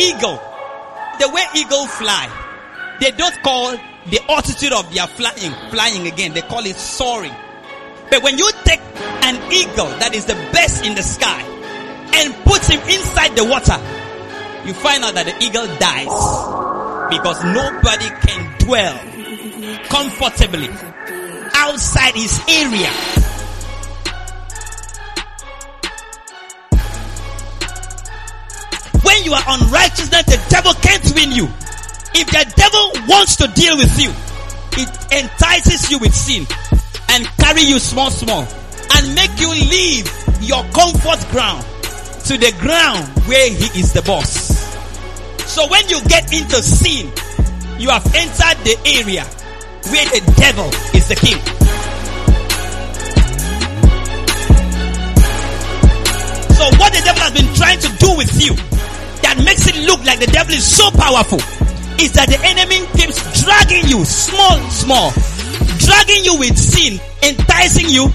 eagle, 0.00 0.40
the 1.20 1.28
way 1.28 1.44
eagle 1.54 1.86
fly, 1.86 2.28
they 3.00 3.10
don't 3.12 3.42
call 3.42 3.76
the 4.06 4.20
altitude 4.28 4.72
of 4.72 4.92
their 4.94 5.06
flying, 5.06 5.52
flying 5.70 6.06
again. 6.06 6.32
They 6.32 6.42
call 6.42 6.64
it 6.64 6.76
soaring. 6.76 7.34
But 8.10 8.22
when 8.22 8.38
you 8.38 8.50
take 8.64 8.80
an 9.22 9.36
eagle 9.52 9.88
that 10.00 10.14
is 10.14 10.24
the 10.26 10.34
best 10.52 10.84
in 10.84 10.94
the 10.94 11.02
sky 11.02 11.42
and 12.14 12.34
put 12.44 12.64
him 12.68 12.80
inside 12.88 13.36
the 13.36 13.44
water, 13.44 13.78
you 14.66 14.74
find 14.74 15.04
out 15.04 15.14
that 15.14 15.26
the 15.26 15.36
eagle 15.44 15.66
dies 15.78 16.10
because 17.10 17.42
nobody 17.44 18.08
can 18.26 18.58
dwell 18.58 18.96
comfortably 19.88 20.68
outside 21.54 22.14
his 22.14 22.40
area. 22.48 23.29
You 29.30 29.36
are 29.36 29.44
unrighteousness, 29.46 30.24
the 30.26 30.42
devil 30.50 30.74
can't 30.82 31.06
win 31.14 31.30
you. 31.30 31.46
If 32.18 32.26
the 32.34 32.42
devil 32.58 33.06
wants 33.06 33.36
to 33.36 33.46
deal 33.54 33.76
with 33.76 33.94
you, 33.94 34.10
it 34.74 34.90
entices 35.22 35.88
you 35.88 36.00
with 36.00 36.12
sin 36.12 36.46
and 37.10 37.24
carry 37.38 37.62
you 37.62 37.78
small, 37.78 38.10
small 38.10 38.42
and 38.42 39.14
make 39.14 39.30
you 39.38 39.48
leave 39.50 40.10
your 40.42 40.64
comfort 40.74 41.22
ground 41.30 41.62
to 42.26 42.34
the 42.38 42.52
ground 42.58 43.06
where 43.30 43.48
he 43.48 43.78
is 43.78 43.92
the 43.92 44.02
boss. 44.02 44.50
So 45.46 45.68
when 45.68 45.88
you 45.88 46.02
get 46.08 46.32
into 46.34 46.58
sin, 46.60 47.06
you 47.78 47.90
have 47.90 48.04
entered 48.10 48.58
the 48.66 48.74
area 48.98 49.22
where 49.94 50.06
the 50.10 50.22
devil 50.42 50.66
is 50.98 51.06
the 51.06 51.14
king. 51.14 51.38
So 56.50 56.64
what 56.82 56.92
the 56.92 57.02
devil 57.04 57.22
has 57.22 57.32
been 57.32 57.54
trying 57.54 57.78
to 57.78 57.96
do 57.96 58.16
with 58.16 58.34
you 58.42 58.69
that 59.22 59.40
makes 59.44 59.66
it 59.66 59.76
look 59.86 60.04
like 60.04 60.18
the 60.20 60.30
devil 60.30 60.54
is 60.54 60.64
so 60.64 60.90
powerful 60.92 61.38
is 62.00 62.12
that 62.16 62.28
the 62.28 62.40
enemy 62.40 62.80
keeps 62.96 63.20
dragging 63.44 63.84
you 63.86 64.04
small, 64.04 64.56
small, 64.72 65.12
dragging 65.84 66.24
you 66.24 66.38
with 66.38 66.56
sin, 66.56 66.96
enticing 67.22 67.88
you 67.88 68.08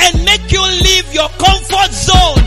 and 0.00 0.12
make 0.24 0.46
you 0.50 0.62
leave 0.62 1.06
your 1.12 1.28
comfort 1.42 1.90
zone. 1.90 2.42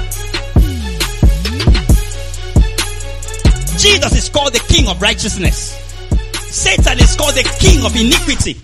Jesus 3.75 4.16
is 4.16 4.30
called 4.30 4.53
the 4.53 4.63
king 4.67 4.88
of 4.88 5.02
righteousness. 5.02 5.75
Satan 6.47 6.97
is 6.99 7.16
called 7.16 7.36
the 7.36 7.43
king 7.59 7.83
of 7.86 7.91
iniquity. 7.95 8.55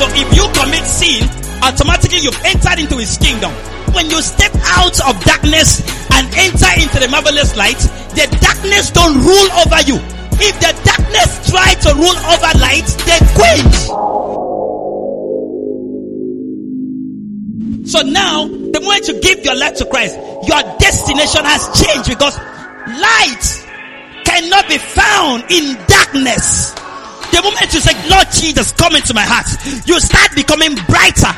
So 0.00 0.08
if 0.16 0.28
you 0.32 0.48
commit 0.56 0.84
sin, 0.88 1.28
automatically 1.62 2.24
you've 2.24 2.40
entered 2.44 2.80
into 2.80 2.96
his 2.96 3.18
kingdom. 3.18 3.52
When 3.92 4.08
you 4.08 4.22
step 4.22 4.52
out 4.80 4.96
of 5.08 5.20
darkness 5.24 5.84
and 6.20 6.28
enter 6.36 6.68
into 6.76 7.00
the 7.00 7.08
marvelous 7.08 7.56
light, 7.56 7.80
the 8.12 8.28
darkness 8.44 8.90
don't 8.90 9.16
rule 9.24 9.50
over 9.64 9.80
you. 9.88 9.96
If 10.36 10.54
the 10.60 10.72
darkness 10.84 11.48
try 11.48 11.72
to 11.72 11.90
rule 11.96 12.18
over 12.28 12.52
light, 12.60 12.84
they 13.08 13.16
quench. 13.32 13.78
So 17.88 18.02
now, 18.04 18.46
the 18.46 18.80
moment 18.84 19.08
you 19.08 19.20
give 19.20 19.44
your 19.44 19.56
life 19.56 19.76
to 19.80 19.86
Christ, 19.86 20.20
your 20.44 20.60
destination 20.76 21.40
has 21.48 21.64
changed 21.80 22.08
because 22.12 22.36
light 22.36 23.44
cannot 24.28 24.68
be 24.68 24.76
found 24.76 25.44
in 25.48 25.74
darkness. 25.88 26.72
The 27.32 27.40
moment 27.42 27.72
you 27.72 27.80
say, 27.80 27.96
Lord 28.10 28.28
Jesus, 28.30 28.72
come 28.72 28.94
into 28.94 29.14
my 29.14 29.24
heart, 29.24 29.48
you 29.88 29.98
start 30.00 30.36
becoming 30.36 30.76
brighter. 30.84 31.32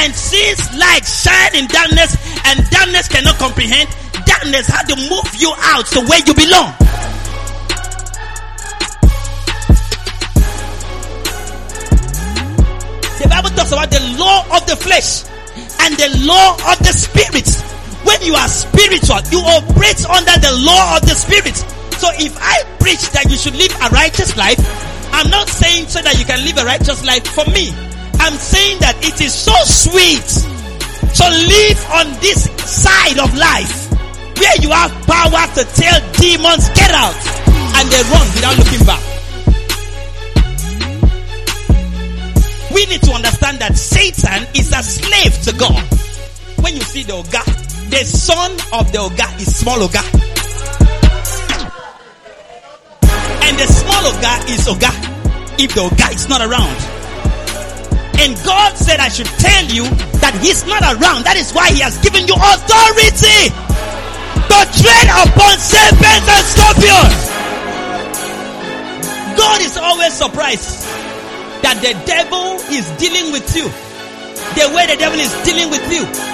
And 0.00 0.14
since 0.14 0.72
light 0.80 1.04
shine 1.04 1.54
in 1.60 1.68
darkness 1.68 2.16
and 2.46 2.68
darkness 2.70 3.08
cannot 3.08 3.36
comprehend, 3.36 3.88
darkness 4.34 4.66
had 4.66 4.86
to 4.88 4.96
move 4.96 5.30
you 5.36 5.52
out 5.58 5.86
to 5.86 6.00
where 6.00 6.20
you 6.26 6.34
belong. 6.34 6.72
The 13.18 13.28
Bible 13.30 13.50
talks 13.50 13.72
about 13.72 13.90
the 13.90 14.02
law 14.18 14.44
of 14.56 14.66
the 14.66 14.76
flesh 14.76 15.24
and 15.80 15.94
the 15.96 16.26
law 16.26 16.54
of 16.72 16.78
the 16.80 16.92
spirit. 16.92 17.48
When 18.04 18.20
you 18.22 18.34
are 18.34 18.48
spiritual, 18.48 19.22
you 19.30 19.40
operate 19.40 20.04
under 20.06 20.36
the 20.42 20.52
law 20.66 20.96
of 20.96 21.02
the 21.02 21.14
spirit. 21.14 21.56
So 21.96 22.10
if 22.18 22.36
I 22.38 22.64
preach 22.80 23.08
that 23.12 23.30
you 23.30 23.36
should 23.36 23.54
live 23.56 23.72
a 23.80 23.88
righteous 23.90 24.36
life, 24.36 24.58
I'm 25.12 25.30
not 25.30 25.48
saying 25.48 25.88
so 25.88 26.02
that 26.02 26.18
you 26.18 26.24
can 26.24 26.44
live 26.44 26.58
a 26.58 26.64
righteous 26.64 27.04
life 27.06 27.26
for 27.26 27.46
me. 27.46 27.70
I'm 28.18 28.34
saying 28.34 28.80
that 28.80 28.98
it 29.00 29.20
is 29.20 29.32
so 29.32 29.54
sweet 29.64 30.26
to 31.14 31.26
live 31.30 31.78
on 31.94 32.06
this 32.20 32.50
side 32.66 33.18
of 33.18 33.32
life 33.38 33.83
where 34.38 34.56
you 34.60 34.70
have 34.70 34.92
power 35.06 35.44
to 35.54 35.62
tell 35.64 35.98
demons 36.18 36.68
get 36.70 36.90
out 36.90 37.14
and 37.76 37.84
they 37.90 38.02
run 38.10 38.26
without 38.34 38.56
looking 38.58 38.84
back. 38.86 39.02
We 42.74 42.86
need 42.86 43.02
to 43.02 43.12
understand 43.12 43.58
that 43.60 43.76
Satan 43.76 44.46
is 44.54 44.72
a 44.72 44.82
slave 44.82 45.34
to 45.46 45.52
God. 45.58 45.84
When 46.62 46.74
you 46.74 46.82
see 46.82 47.02
the 47.04 47.12
Oga, 47.12 47.44
the 47.90 48.04
son 48.04 48.50
of 48.72 48.90
the 48.90 48.98
Oga 48.98 49.40
is 49.40 49.54
small 49.54 49.78
Oga. 49.78 50.02
And 53.46 53.58
the 53.58 53.66
small 53.66 54.02
Oga 54.10 54.34
is 54.50 54.66
Oga 54.66 54.90
if 55.62 55.74
the 55.74 55.82
Oga 55.82 56.14
is 56.14 56.28
not 56.28 56.40
around. 56.40 56.76
And 58.18 58.34
God 58.44 58.76
said 58.76 59.00
I 59.00 59.08
should 59.08 59.26
tell 59.38 59.64
you 59.66 59.84
that 60.18 60.38
he's 60.40 60.64
not 60.66 60.82
around. 60.82 61.24
That 61.26 61.36
is 61.36 61.52
why 61.52 61.70
he 61.70 61.80
has 61.80 61.98
given 61.98 62.26
you 62.26 62.34
authority 62.34 63.63
to 64.54 64.82
tread 64.82 65.08
upon 65.26 65.58
serpents 65.58 66.28
and 66.30 66.44
scorpions. 66.46 67.20
God 69.36 69.60
is 69.62 69.76
always 69.76 70.12
surprised 70.12 70.86
that 71.62 71.80
the 71.82 71.94
devil 72.06 72.60
is 72.70 72.86
dealing 73.02 73.32
with 73.32 73.56
you 73.56 73.66
the 74.54 74.70
way 74.74 74.86
the 74.86 74.96
devil 74.96 75.18
is 75.18 75.32
dealing 75.42 75.70
with 75.70 75.82
you. 75.90 76.04
You 76.06 76.33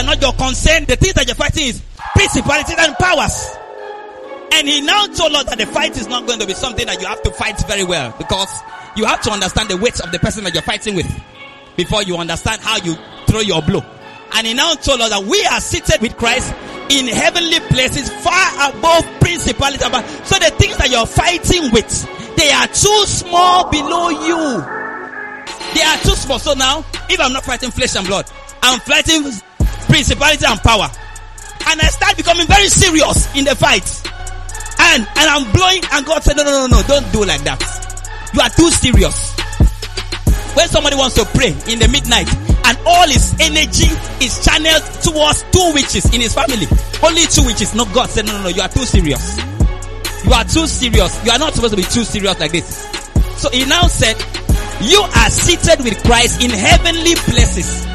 are 0.00 0.04
not 0.04 0.20
your 0.20 0.32
concern. 0.32 0.84
The 0.86 0.96
things 0.96 1.14
that 1.14 1.26
you're 1.26 1.36
fighting 1.36 1.66
is 1.66 1.82
principalities 2.14 2.76
and 2.78 2.94
powers. 2.96 3.56
And 4.52 4.66
he 4.66 4.80
now 4.80 5.06
told 5.06 5.32
us 5.34 5.44
that 5.44 5.58
the 5.58 5.66
fight 5.66 5.96
is 5.96 6.08
not 6.08 6.26
going 6.26 6.40
to 6.40 6.46
be 6.46 6.54
something 6.54 6.86
that 6.86 7.00
you 7.00 7.06
have 7.06 7.22
to 7.22 7.30
fight 7.30 7.60
very 7.68 7.84
well 7.84 8.14
because 8.18 8.48
you 8.96 9.04
have 9.04 9.20
to 9.22 9.30
understand 9.30 9.68
the 9.68 9.76
weight 9.76 10.00
of 10.00 10.10
the 10.10 10.18
person 10.18 10.44
that 10.44 10.54
you're 10.54 10.62
fighting 10.62 10.96
with 10.96 11.08
before 11.76 12.02
you 12.02 12.16
understand 12.16 12.60
how 12.62 12.78
you 12.78 12.94
throw 13.26 13.40
your 13.40 13.62
blow. 13.62 13.84
And 14.32 14.46
he 14.46 14.54
now 14.54 14.74
told 14.74 15.00
us 15.00 15.10
that 15.10 15.24
we 15.24 15.44
are 15.46 15.60
seated 15.60 16.00
with 16.00 16.16
Christ 16.16 16.52
in 16.90 17.06
heavenly 17.06 17.60
places 17.68 18.10
far 18.24 18.70
above 18.70 19.04
principalities. 19.20 19.86
So 20.26 20.38
the 20.38 20.50
things 20.58 20.76
that 20.78 20.90
you're 20.90 21.06
fighting 21.06 21.70
with, 21.72 22.36
they 22.36 22.50
are 22.50 22.66
too 22.66 23.04
small 23.06 23.70
below 23.70 24.08
you. 24.08 24.60
They 25.74 25.82
are 25.82 25.98
too 25.98 26.16
small. 26.16 26.38
So 26.38 26.54
now, 26.54 26.84
if 27.08 27.20
I'm 27.20 27.32
not 27.32 27.44
fighting 27.44 27.70
flesh 27.70 27.94
and 27.96 28.06
blood, 28.06 28.26
I'm 28.62 28.80
fighting 28.80 29.24
principality 29.90 30.46
and 30.46 30.60
power. 30.60 30.88
And 31.66 31.76
I 31.80 31.88
start 31.90 32.16
becoming 32.16 32.46
very 32.46 32.68
serious 32.68 33.28
in 33.36 33.44
the 33.44 33.54
fight. 33.54 33.84
And, 34.80 35.04
and 35.04 35.26
I'm 35.28 35.44
blowing 35.52 35.82
and 35.92 36.06
God 36.06 36.22
said, 36.22 36.36
no, 36.36 36.44
no, 36.44 36.66
no, 36.66 36.80
no, 36.80 36.82
don't 36.88 37.12
do 37.12 37.24
like 37.26 37.42
that. 37.44 37.60
You 38.32 38.40
are 38.40 38.48
too 38.48 38.70
serious. 38.70 39.36
When 40.56 40.66
somebody 40.68 40.96
wants 40.96 41.14
to 41.16 41.24
pray 41.36 41.52
in 41.68 41.78
the 41.78 41.88
midnight 41.90 42.30
and 42.66 42.78
all 42.86 43.06
his 43.06 43.34
energy 43.38 43.90
is 44.24 44.40
channeled 44.42 44.82
towards 45.02 45.44
two 45.52 45.74
witches 45.74 46.06
in 46.14 46.20
his 46.22 46.34
family. 46.34 46.66
Only 47.02 47.26
two 47.26 47.44
witches. 47.44 47.74
No, 47.74 47.84
God 47.92 48.08
said, 48.08 48.26
no, 48.26 48.32
no, 48.38 48.42
no, 48.44 48.48
you 48.48 48.62
are 48.62 48.68
too 48.68 48.86
serious. 48.86 49.36
You 50.24 50.32
are 50.32 50.44
too 50.44 50.66
serious. 50.66 51.12
You 51.24 51.32
are 51.32 51.38
not 51.38 51.54
supposed 51.54 51.74
to 51.74 51.76
be 51.76 51.84
too 51.84 52.04
serious 52.04 52.38
like 52.40 52.52
this. 52.52 52.66
So 53.36 53.50
he 53.50 53.64
now 53.66 53.86
said, 53.86 54.16
you 54.80 55.00
are 55.02 55.30
seated 55.30 55.84
with 55.84 56.02
Christ 56.04 56.42
in 56.42 56.50
heavenly 56.50 57.14
places. 57.14 57.86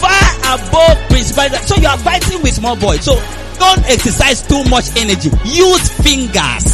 Far 0.00 0.56
above 0.56 0.96
principalities. 1.08 1.66
So 1.68 1.76
you 1.76 1.86
are 1.88 1.98
fighting 1.98 2.42
with 2.42 2.54
small 2.54 2.76
boys. 2.76 3.04
So 3.04 3.20
Don't 3.60 3.84
exercise 3.90 4.40
too 4.40 4.64
much 4.70 4.88
energy. 4.96 5.28
Use 5.44 5.88
fingers. 6.00 6.64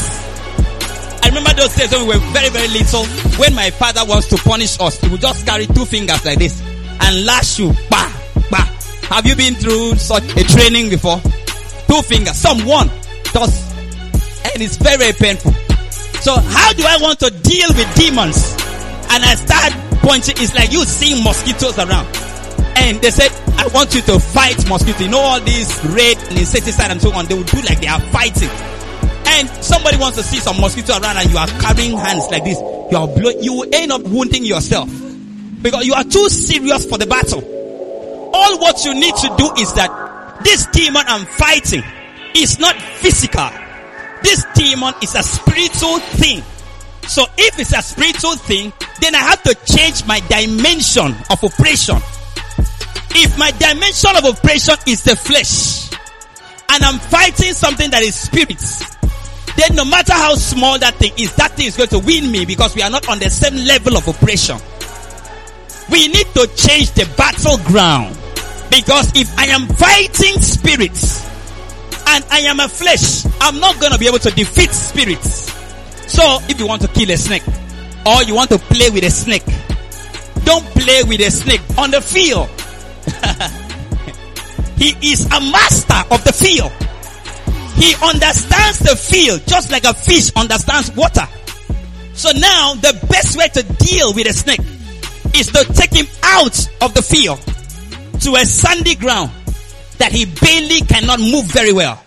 I 1.20 1.28
remember 1.34 1.52
those 1.54 1.74
days 1.74 1.90
when 1.90 2.06
we 2.06 2.14
were 2.14 2.24
very, 2.30 2.48
very 2.48 2.68
little. 2.68 3.04
When 3.42 3.54
my 3.56 3.70
father 3.70 4.02
wants 4.06 4.28
to 4.28 4.36
punish 4.36 4.78
us, 4.80 5.00
he 5.00 5.08
would 5.08 5.20
just 5.20 5.44
carry 5.44 5.66
two 5.66 5.84
fingers 5.84 6.24
like 6.24 6.38
this 6.38 6.62
and 7.00 7.24
lash 7.26 7.58
you. 7.58 7.74
Bah, 7.90 8.08
bah. 8.52 8.64
Have 9.10 9.26
you 9.26 9.34
been 9.34 9.56
through 9.56 9.96
such 9.96 10.22
a 10.36 10.44
training 10.44 10.88
before? 10.88 11.20
Two 11.88 12.02
fingers, 12.02 12.36
some 12.36 12.64
one, 12.64 12.88
just, 13.32 13.74
and 14.54 14.62
it's 14.62 14.76
very, 14.76 14.96
very 14.96 15.12
painful. 15.12 15.52
So 16.22 16.38
how 16.38 16.72
do 16.72 16.84
I 16.86 16.98
want 17.02 17.18
to 17.20 17.30
deal 17.30 17.68
with 17.74 17.94
demons? 17.96 18.54
And 19.10 19.24
I 19.24 19.34
start 19.34 19.72
pointing, 20.02 20.36
it's 20.38 20.54
like 20.54 20.70
you 20.72 20.84
seeing 20.84 21.24
mosquitoes 21.24 21.76
around. 21.78 22.06
And 22.76 23.00
they 23.00 23.10
said, 23.10 23.32
I 23.56 23.68
want 23.72 23.94
you 23.94 24.02
to 24.02 24.20
fight 24.20 24.68
mosquito. 24.68 25.04
You 25.04 25.10
know 25.10 25.18
all 25.18 25.40
these 25.40 25.82
red 25.86 26.16
and 26.28 26.38
insecticide 26.38 26.90
and 26.90 27.00
so 27.00 27.12
on, 27.12 27.26
they 27.26 27.34
will 27.34 27.44
do 27.44 27.60
like 27.62 27.80
they 27.80 27.88
are 27.88 28.00
fighting. 28.12 28.50
And 29.26 29.48
somebody 29.64 29.96
wants 29.96 30.18
to 30.18 30.22
see 30.22 30.38
some 30.38 30.60
mosquito 30.60 30.92
around 30.92 31.16
and 31.16 31.30
you 31.30 31.38
are 31.38 31.48
carrying 31.60 31.96
hands 31.96 32.28
like 32.30 32.44
this. 32.44 32.58
You 32.90 32.98
are 32.98 33.08
you 33.42 33.52
will 33.54 33.74
end 33.74 33.92
up 33.92 34.02
wounding 34.02 34.44
yourself. 34.44 34.88
Because 35.62 35.86
you 35.86 35.94
are 35.94 36.04
too 36.04 36.28
serious 36.28 36.86
for 36.86 36.98
the 36.98 37.06
battle. 37.06 37.42
All 38.32 38.58
what 38.60 38.84
you 38.84 38.94
need 38.94 39.14
to 39.16 39.34
do 39.36 39.50
is 39.58 39.72
that 39.74 40.40
this 40.44 40.66
demon 40.66 41.02
I'm 41.06 41.24
fighting 41.26 41.82
is 42.34 42.58
not 42.58 42.76
physical. 42.76 43.48
This 44.22 44.44
demon 44.54 44.94
is 45.02 45.14
a 45.14 45.22
spiritual 45.22 45.98
thing. 46.20 46.42
So 47.08 47.24
if 47.38 47.58
it's 47.58 47.72
a 47.72 47.82
spiritual 47.82 48.36
thing, 48.36 48.72
then 49.00 49.14
I 49.14 49.18
have 49.18 49.42
to 49.44 49.54
change 49.64 50.06
my 50.06 50.20
dimension 50.28 51.14
of 51.30 51.42
operation. 51.42 51.96
If 53.18 53.38
my 53.38 53.50
dimension 53.52 54.14
of 54.16 54.24
operation 54.24 54.76
is 54.86 55.02
the 55.02 55.16
flesh, 55.16 55.90
and 56.68 56.84
I'm 56.84 56.98
fighting 56.98 57.54
something 57.54 57.90
that 57.90 58.02
is 58.02 58.14
spirit, 58.14 58.60
then 59.56 59.74
no 59.74 59.84
matter 59.84 60.12
how 60.12 60.34
small 60.34 60.78
that 60.78 60.96
thing 60.96 61.12
is, 61.18 61.34
that 61.36 61.52
thing 61.52 61.66
is 61.66 61.76
going 61.76 61.88
to 61.90 61.98
win 62.00 62.30
me 62.30 62.44
because 62.44 62.74
we 62.74 62.82
are 62.82 62.90
not 62.90 63.08
on 63.08 63.18
the 63.18 63.30
same 63.30 63.56
level 63.66 63.96
of 63.96 64.06
operation. 64.06 64.58
We 65.90 66.08
need 66.08 66.26
to 66.34 66.46
change 66.56 66.92
the 66.92 67.08
battleground. 67.16 68.18
Because 68.68 69.12
if 69.14 69.32
I 69.38 69.46
am 69.46 69.66
fighting 69.68 70.40
spirits 70.42 71.24
and 72.08 72.24
I 72.30 72.40
am 72.40 72.60
a 72.60 72.68
flesh, 72.68 73.24
I'm 73.40 73.60
not 73.60 73.80
going 73.80 73.92
to 73.92 73.98
be 73.98 74.08
able 74.08 74.18
to 74.18 74.30
defeat 74.30 74.70
spirits. 74.72 75.52
So 76.12 76.40
if 76.50 76.60
you 76.60 76.66
want 76.66 76.82
to 76.82 76.88
kill 76.88 77.10
a 77.10 77.16
snake 77.16 77.44
or 78.04 78.22
you 78.24 78.34
want 78.34 78.50
to 78.50 78.58
play 78.58 78.90
with 78.90 79.04
a 79.04 79.10
snake, 79.10 79.46
don't 80.44 80.66
play 80.76 81.02
with 81.04 81.20
a 81.20 81.30
snake 81.30 81.62
on 81.78 81.90
the 81.92 82.00
field. 82.02 82.50
he 84.76 85.12
is 85.12 85.26
a 85.26 85.40
master 85.40 86.02
of 86.10 86.22
the 86.24 86.32
field. 86.32 86.72
He 87.76 87.94
understands 88.02 88.78
the 88.80 88.96
field 88.96 89.42
just 89.46 89.70
like 89.70 89.84
a 89.84 89.94
fish 89.94 90.32
understands 90.34 90.94
water. 90.96 91.28
So 92.14 92.30
now 92.32 92.74
the 92.74 92.98
best 93.10 93.36
way 93.36 93.48
to 93.48 93.62
deal 93.62 94.14
with 94.14 94.26
a 94.26 94.32
snake 94.32 94.60
is 95.34 95.48
to 95.48 95.64
take 95.74 95.92
him 95.92 96.06
out 96.22 96.56
of 96.80 96.94
the 96.94 97.02
field 97.02 97.38
to 98.22 98.34
a 98.34 98.44
sandy 98.44 98.94
ground 98.94 99.30
that 99.98 100.12
he 100.12 100.24
barely 100.24 100.80
cannot 100.80 101.20
move 101.20 101.44
very 101.44 101.72
well. 101.72 102.02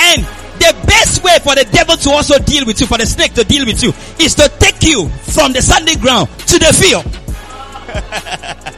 And 0.00 0.22
the 0.58 0.74
best 0.86 1.22
way 1.22 1.38
for 1.38 1.54
the 1.54 1.68
devil 1.70 1.96
to 1.96 2.10
also 2.10 2.38
deal 2.38 2.66
with 2.66 2.80
you, 2.80 2.86
for 2.86 2.98
the 2.98 3.06
snake 3.06 3.34
to 3.34 3.44
deal 3.44 3.64
with 3.66 3.82
you, 3.82 3.92
is 4.18 4.34
to 4.34 4.48
take 4.58 4.82
you 4.82 5.08
from 5.08 5.52
the 5.52 5.62
sandy 5.62 5.96
ground 5.96 6.28
to 6.46 6.58
the 6.58 6.72
field. 6.74 8.66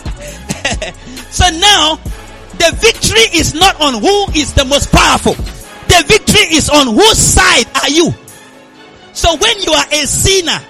so 1.32 1.48
now, 1.48 1.96
the 1.96 2.76
victory 2.78 3.38
is 3.38 3.54
not 3.54 3.80
on 3.80 3.94
who 3.94 4.38
is 4.38 4.52
the 4.52 4.66
most 4.66 4.92
powerful. 4.92 5.32
The 5.32 6.04
victory 6.06 6.54
is 6.54 6.68
on 6.68 6.88
whose 6.88 7.16
side 7.16 7.64
are 7.82 7.88
you? 7.88 8.12
So 9.14 9.34
when 9.36 9.62
you 9.62 9.72
are 9.72 9.86
a 9.92 10.06
sinner, 10.06 10.60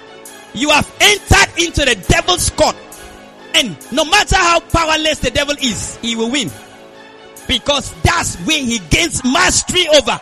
you 0.53 0.69
have 0.69 0.89
entered 1.01 1.59
into 1.61 1.83
the 1.83 1.95
devil's 2.07 2.49
court. 2.51 2.77
And 3.55 3.75
no 3.91 4.05
matter 4.05 4.37
how 4.37 4.61
powerless 4.61 5.19
the 5.19 5.31
devil 5.31 5.55
is, 5.61 5.97
he 5.97 6.15
will 6.15 6.31
win. 6.31 6.49
Because 7.45 7.93
that's 8.01 8.37
where 8.45 8.57
he 8.57 8.79
gains 8.89 9.21
mastery 9.25 9.85
over. 9.89 10.19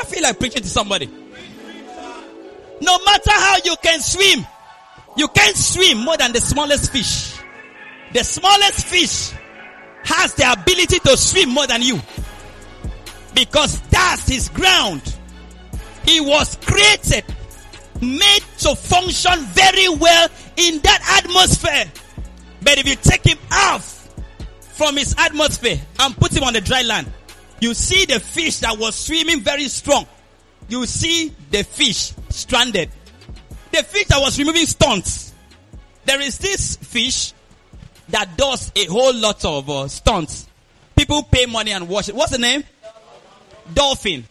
I 0.00 0.04
feel 0.04 0.22
like 0.22 0.38
preaching 0.38 0.62
to 0.62 0.68
somebody. 0.68 1.06
No 2.80 2.98
matter 3.04 3.30
how 3.30 3.56
you 3.62 3.76
can 3.82 4.00
swim, 4.00 4.46
you 5.18 5.28
can't 5.28 5.56
swim 5.56 5.98
more 5.98 6.16
than 6.16 6.32
the 6.32 6.40
smallest 6.40 6.90
fish. 6.90 7.33
The 8.14 8.22
smallest 8.22 8.86
fish 8.86 9.32
has 10.04 10.34
the 10.34 10.52
ability 10.52 11.00
to 11.00 11.16
swim 11.16 11.50
more 11.50 11.66
than 11.66 11.82
you. 11.82 12.00
Because 13.34 13.80
that's 13.90 14.28
his 14.28 14.48
ground. 14.50 15.02
He 16.06 16.20
was 16.20 16.56
created, 16.64 17.24
made 18.00 18.44
to 18.58 18.76
function 18.76 19.40
very 19.46 19.88
well 19.88 20.28
in 20.56 20.78
that 20.82 21.22
atmosphere. 21.24 21.90
But 22.62 22.78
if 22.78 22.88
you 22.88 22.94
take 22.94 23.24
him 23.24 23.38
off 23.50 24.08
from 24.60 24.96
his 24.96 25.16
atmosphere 25.18 25.80
and 25.98 26.16
put 26.16 26.36
him 26.36 26.44
on 26.44 26.52
the 26.52 26.60
dry 26.60 26.82
land, 26.82 27.12
you 27.58 27.74
see 27.74 28.04
the 28.04 28.20
fish 28.20 28.60
that 28.60 28.78
was 28.78 28.94
swimming 28.94 29.40
very 29.40 29.66
strong. 29.66 30.06
You 30.68 30.86
see 30.86 31.34
the 31.50 31.64
fish 31.64 32.12
stranded. 32.28 32.90
The 33.72 33.82
fish 33.82 34.06
that 34.06 34.20
was 34.20 34.38
removing 34.38 34.66
stunts. 34.66 35.32
There 36.04 36.20
is 36.20 36.38
this 36.38 36.76
fish 36.76 37.33
that 38.08 38.36
does 38.36 38.72
a 38.76 38.84
whole 38.86 39.14
lot 39.14 39.44
of 39.44 39.68
uh, 39.70 39.88
stunts. 39.88 40.46
People 40.96 41.22
pay 41.24 41.46
money 41.46 41.72
and 41.72 41.88
watch 41.88 42.08
it. 42.08 42.14
What's 42.14 42.32
the 42.32 42.38
name? 42.38 42.64
Dolphin. 43.72 44.24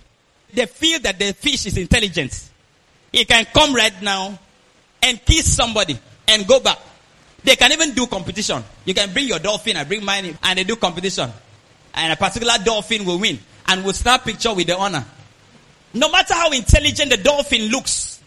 They 0.54 0.66
feel 0.66 1.00
that 1.00 1.18
the 1.18 1.34
fish 1.34 1.66
is 1.66 1.78
intelligent. 1.78 2.50
He 3.12 3.25
can 3.25 3.46
come 3.46 3.74
right 3.74 4.02
now 4.02 4.38
and 5.02 5.24
kiss 5.25 5.56
somebody 5.56 6.00
and 6.28 6.48
go 6.48 6.60
back. 6.60 6.80
They 7.44 7.56
can 7.56 7.72
even 7.72 7.94
do 7.94 8.08
competition. 8.08 8.64
You 8.86 8.94
can 8.94 9.12
bring 9.12 9.28
your 9.28 9.40
dolphin, 9.40 9.76
I 9.76 9.84
bring 9.84 10.06
mine, 10.06 10.38
and 10.42 10.60
they 10.60 10.64
do 10.64 10.76
competition. 10.78 11.30
And 11.94 12.14
a 12.14 12.16
particular 12.16 12.54
dolphin 12.64 13.06
will 13.06 13.19
win. 13.19 13.40
And 13.68 13.84
we'll 13.84 13.94
snap 13.94 14.24
picture 14.24 14.54
with 14.54 14.68
the 14.68 14.78
owner. 14.78 15.06
No 15.94 16.10
matter 16.10 16.34
how 16.34 16.52
intelligent 16.52 17.12
the 17.12 17.18
dolphin 17.18 17.64
looks, 17.64 18.22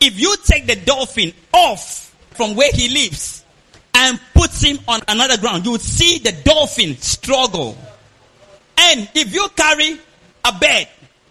if 0.00 0.18
you 0.18 0.36
take 0.44 0.66
the 0.66 0.76
dolphin 0.76 1.32
off 1.52 2.14
from 2.32 2.56
where 2.56 2.70
he 2.72 2.88
lives 2.88 3.41
and 3.94 4.20
put 4.34 4.50
him 4.62 4.78
on 4.88 5.00
another 5.08 5.38
ground, 5.38 5.64
you 5.64 5.72
would 5.72 5.80
see 5.80 6.18
the 6.18 6.32
dolphin 6.44 6.96
struggle. 6.96 7.76
And 8.78 9.08
if 9.14 9.32
you 9.34 9.48
carry 9.54 9.98
a 10.44 10.52
bird, 10.52 10.88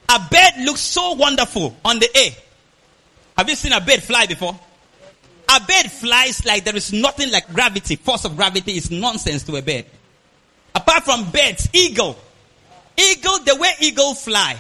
a 0.10 0.20
bird 0.30 0.66
looks 0.66 0.82
so 0.82 1.14
wonderful 1.14 1.76
on 1.84 2.00
the 2.00 2.10
air. 2.16 2.32
Have 3.38 3.50
you 3.50 3.56
seen 3.56 3.72
a 3.72 3.82
bird 3.82 4.04
fly 4.04 4.26
before? 4.26 4.58
A 5.50 5.60
bird 5.60 5.92
flies 5.92 6.46
like 6.46 6.64
there 6.64 6.76
is 6.76 6.94
nothing 6.94 7.32
like 7.32 7.52
gravity. 7.54 7.96
Force 7.96 8.26
of 8.26 8.36
gravity 8.38 8.78
is 8.78 8.92
nonsense 8.92 9.44
to 9.44 9.56
a 9.56 9.62
bird. 9.62 9.86
Apart 10.76 11.04
from 11.04 11.30
birds, 11.32 11.68
eagle. 11.74 12.18
Eagle, 12.98 13.40
the 13.40 13.56
way 13.56 13.72
eagle 13.82 14.14
fly, 14.14 14.56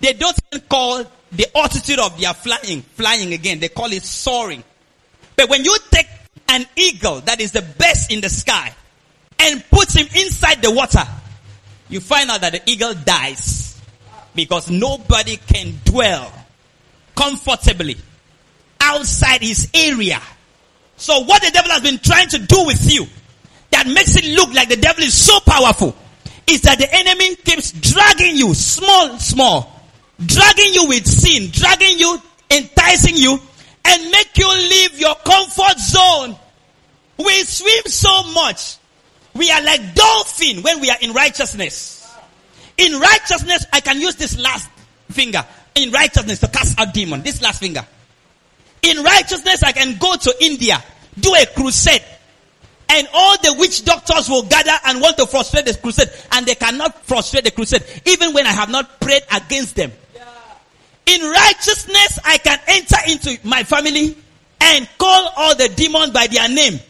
they 0.00 0.14
don't 0.14 0.38
call 0.68 1.04
the 1.32 1.56
altitude 1.56 1.98
of 1.98 2.18
their 2.20 2.34
flying, 2.34 2.82
flying 2.82 3.32
again. 3.32 3.60
They 3.60 3.68
call 3.68 3.92
it 3.92 4.02
soaring. 4.02 4.64
But 5.36 5.48
when 5.50 5.64
you 5.64 5.76
take 5.90 6.08
an 6.48 6.66
eagle 6.76 7.20
that 7.22 7.40
is 7.40 7.52
the 7.52 7.62
best 7.62 8.12
in 8.12 8.20
the 8.20 8.28
sky 8.28 8.72
and 9.38 9.64
put 9.70 9.94
him 9.94 10.06
inside 10.14 10.62
the 10.62 10.70
water, 10.70 11.04
you 11.88 12.00
find 12.00 12.30
out 12.30 12.40
that 12.40 12.52
the 12.52 12.70
eagle 12.70 12.94
dies 12.94 13.80
because 14.34 14.70
nobody 14.70 15.36
can 15.36 15.74
dwell 15.84 16.32
comfortably 17.14 17.96
outside 18.80 19.40
his 19.40 19.70
area. 19.74 20.20
So 20.96 21.20
what 21.24 21.42
the 21.42 21.50
devil 21.50 21.70
has 21.70 21.82
been 21.82 21.98
trying 21.98 22.28
to 22.28 22.38
do 22.38 22.66
with 22.66 22.92
you 22.92 23.06
that 23.70 23.86
makes 23.86 24.16
it 24.16 24.24
look 24.24 24.52
like 24.54 24.68
the 24.68 24.76
devil 24.76 25.02
is 25.02 25.14
so 25.14 25.38
powerful 25.40 25.94
is 26.46 26.62
that 26.62 26.78
the 26.78 26.88
enemy 26.92 27.34
keeps 27.36 27.72
dragging 27.72 28.36
you 28.36 28.54
small, 28.54 29.18
small, 29.18 29.80
dragging 30.24 30.72
you 30.72 30.88
with 30.88 31.06
sin, 31.06 31.50
dragging 31.50 31.98
you, 31.98 32.20
enticing 32.50 33.16
you 33.16 33.40
and 33.86 34.10
make 34.10 34.36
you 34.36 34.48
leave 34.48 34.98
your 34.98 35.14
comfort 35.14 35.78
zone. 35.78 36.36
We 37.18 37.44
swim 37.44 37.84
so 37.86 38.22
much. 38.32 38.76
We 39.34 39.50
are 39.50 39.62
like 39.62 39.94
dolphin 39.94 40.62
when 40.62 40.80
we 40.80 40.90
are 40.90 40.96
in 41.00 41.12
righteousness. 41.12 42.06
In 42.76 42.98
righteousness, 42.98 43.66
I 43.72 43.80
can 43.80 44.00
use 44.00 44.16
this 44.16 44.38
last 44.38 44.68
finger. 45.10 45.44
In 45.74 45.90
righteousness 45.92 46.40
to 46.40 46.48
cast 46.48 46.78
out 46.78 46.92
demon. 46.92 47.22
This 47.22 47.40
last 47.42 47.60
finger. 47.60 47.86
In 48.82 49.02
righteousness, 49.02 49.62
I 49.62 49.72
can 49.72 49.98
go 49.98 50.14
to 50.14 50.34
India, 50.40 50.82
do 51.18 51.34
a 51.34 51.46
crusade, 51.46 52.04
and 52.88 53.08
all 53.12 53.36
the 53.38 53.54
witch 53.58 53.84
doctors 53.84 54.28
will 54.28 54.42
gather 54.42 54.76
and 54.86 55.00
want 55.00 55.16
to 55.18 55.26
frustrate 55.26 55.66
the 55.66 55.74
crusade, 55.74 56.08
and 56.32 56.46
they 56.46 56.54
cannot 56.54 57.04
frustrate 57.04 57.44
the 57.44 57.50
crusade, 57.50 57.82
even 58.06 58.32
when 58.32 58.46
I 58.46 58.52
have 58.52 58.70
not 58.70 59.00
prayed 59.00 59.22
against 59.34 59.74
them. 59.76 59.90
In 61.06 61.20
righteousness, 61.22 62.18
I 62.24 62.38
can 62.38 62.58
enter 62.66 62.96
into 63.08 63.38
my 63.46 63.62
family 63.62 64.16
and 64.60 64.88
call 64.98 65.32
all 65.36 65.54
the 65.54 65.68
demons 65.68 66.10
by 66.10 66.26
their 66.26 66.48
name 66.48 66.80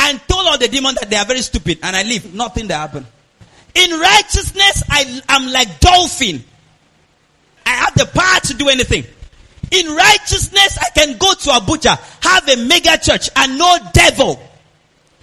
and 0.00 0.20
told 0.26 0.46
all 0.46 0.58
the 0.58 0.68
demons 0.68 0.96
that 0.96 1.10
they 1.10 1.16
are 1.16 1.26
very 1.26 1.42
stupid 1.42 1.78
and 1.82 1.94
I 1.94 2.02
leave. 2.02 2.34
Nothing 2.34 2.68
that 2.68 2.76
happened. 2.76 3.06
In 3.74 3.90
righteousness, 4.00 4.82
I 4.88 5.20
am 5.28 5.52
like 5.52 5.78
dolphin. 5.80 6.42
I 7.66 7.70
have 7.70 7.94
the 7.94 8.06
power 8.06 8.40
to 8.40 8.54
do 8.54 8.68
anything. 8.68 9.04
In 9.70 9.94
righteousness, 9.94 10.78
I 10.80 10.90
can 10.90 11.16
go 11.18 11.32
to 11.32 11.50
Abuja, 11.50 11.96
have 12.24 12.48
a 12.48 12.56
mega 12.66 12.98
church 12.98 13.30
and 13.36 13.58
no 13.58 13.78
devil. 13.92 14.42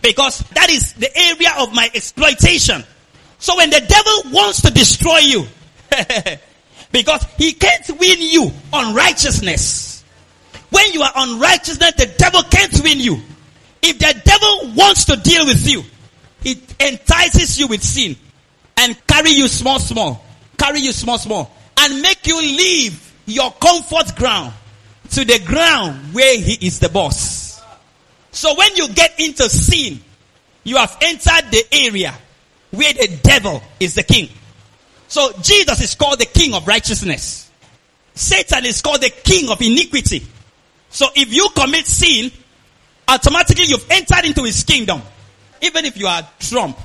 Because 0.01 0.39
that 0.51 0.69
is 0.69 0.93
the 0.93 1.15
area 1.17 1.49
of 1.57 1.73
my 1.73 1.89
exploitation. 1.93 2.83
So 3.39 3.57
when 3.57 3.69
the 3.69 3.81
devil 3.81 4.31
wants 4.31 4.61
to 4.61 4.71
destroy 4.71 5.17
you, 5.17 5.45
because 6.97 7.23
he 7.37 7.53
can't 7.53 7.87
win 7.99 8.17
you 8.19 8.51
on 8.73 8.95
righteousness. 8.95 10.03
When 10.71 10.93
you 10.93 11.03
are 11.03 11.11
on 11.15 11.39
righteousness, 11.39 11.93
the 11.95 12.11
devil 12.17 12.41
can't 12.41 12.81
win 12.83 12.99
you. 12.99 13.21
If 13.83 13.99
the 13.99 14.19
devil 14.25 14.73
wants 14.73 15.05
to 15.05 15.15
deal 15.15 15.45
with 15.45 15.69
you, 15.69 15.83
it 16.43 16.57
entices 16.81 17.59
you 17.59 17.67
with 17.67 17.83
sin 17.83 18.15
and 18.77 18.97
carry 19.05 19.29
you 19.29 19.47
small, 19.47 19.77
small, 19.77 20.25
carry 20.57 20.79
you 20.79 20.91
small, 20.91 21.19
small, 21.19 21.51
and 21.77 22.01
make 22.01 22.25
you 22.25 22.41
leave 22.41 23.13
your 23.27 23.51
comfort 23.51 24.15
ground 24.15 24.53
to 25.11 25.23
the 25.23 25.39
ground 25.45 26.15
where 26.15 26.35
he 26.35 26.65
is 26.65 26.79
the 26.79 26.89
boss. 26.89 27.61
So 28.31 28.55
when 28.55 28.75
you 28.75 28.89
get 28.89 29.19
into 29.19 29.43
sin, 29.49 29.99
you 30.63 30.77
have 30.77 30.97
entered 31.01 31.51
the 31.51 31.63
area 31.71 32.15
where 32.71 32.91
the 32.91 33.19
devil 33.21 33.61
is 33.79 33.93
the 33.93 34.03
king. 34.03 34.29
So 35.07 35.31
Jesus 35.41 35.81
is 35.81 35.95
called 35.95 36.19
the 36.19 36.25
king 36.25 36.53
of 36.53 36.67
righteousness. 36.67 37.49
Satan 38.13 38.65
is 38.65 38.81
called 38.81 39.01
the 39.01 39.09
king 39.09 39.49
of 39.49 39.61
iniquity. 39.61 40.25
So 40.89 41.07
if 41.15 41.33
you 41.33 41.47
commit 41.55 41.85
sin, 41.85 42.31
automatically 43.07 43.65
you've 43.65 43.89
entered 43.89 44.25
into 44.25 44.43
his 44.43 44.63
kingdom. 44.63 45.01
Even 45.61 45.85
if 45.85 45.97
you 45.97 46.07
are 46.07 46.27
Trump, 46.39 46.77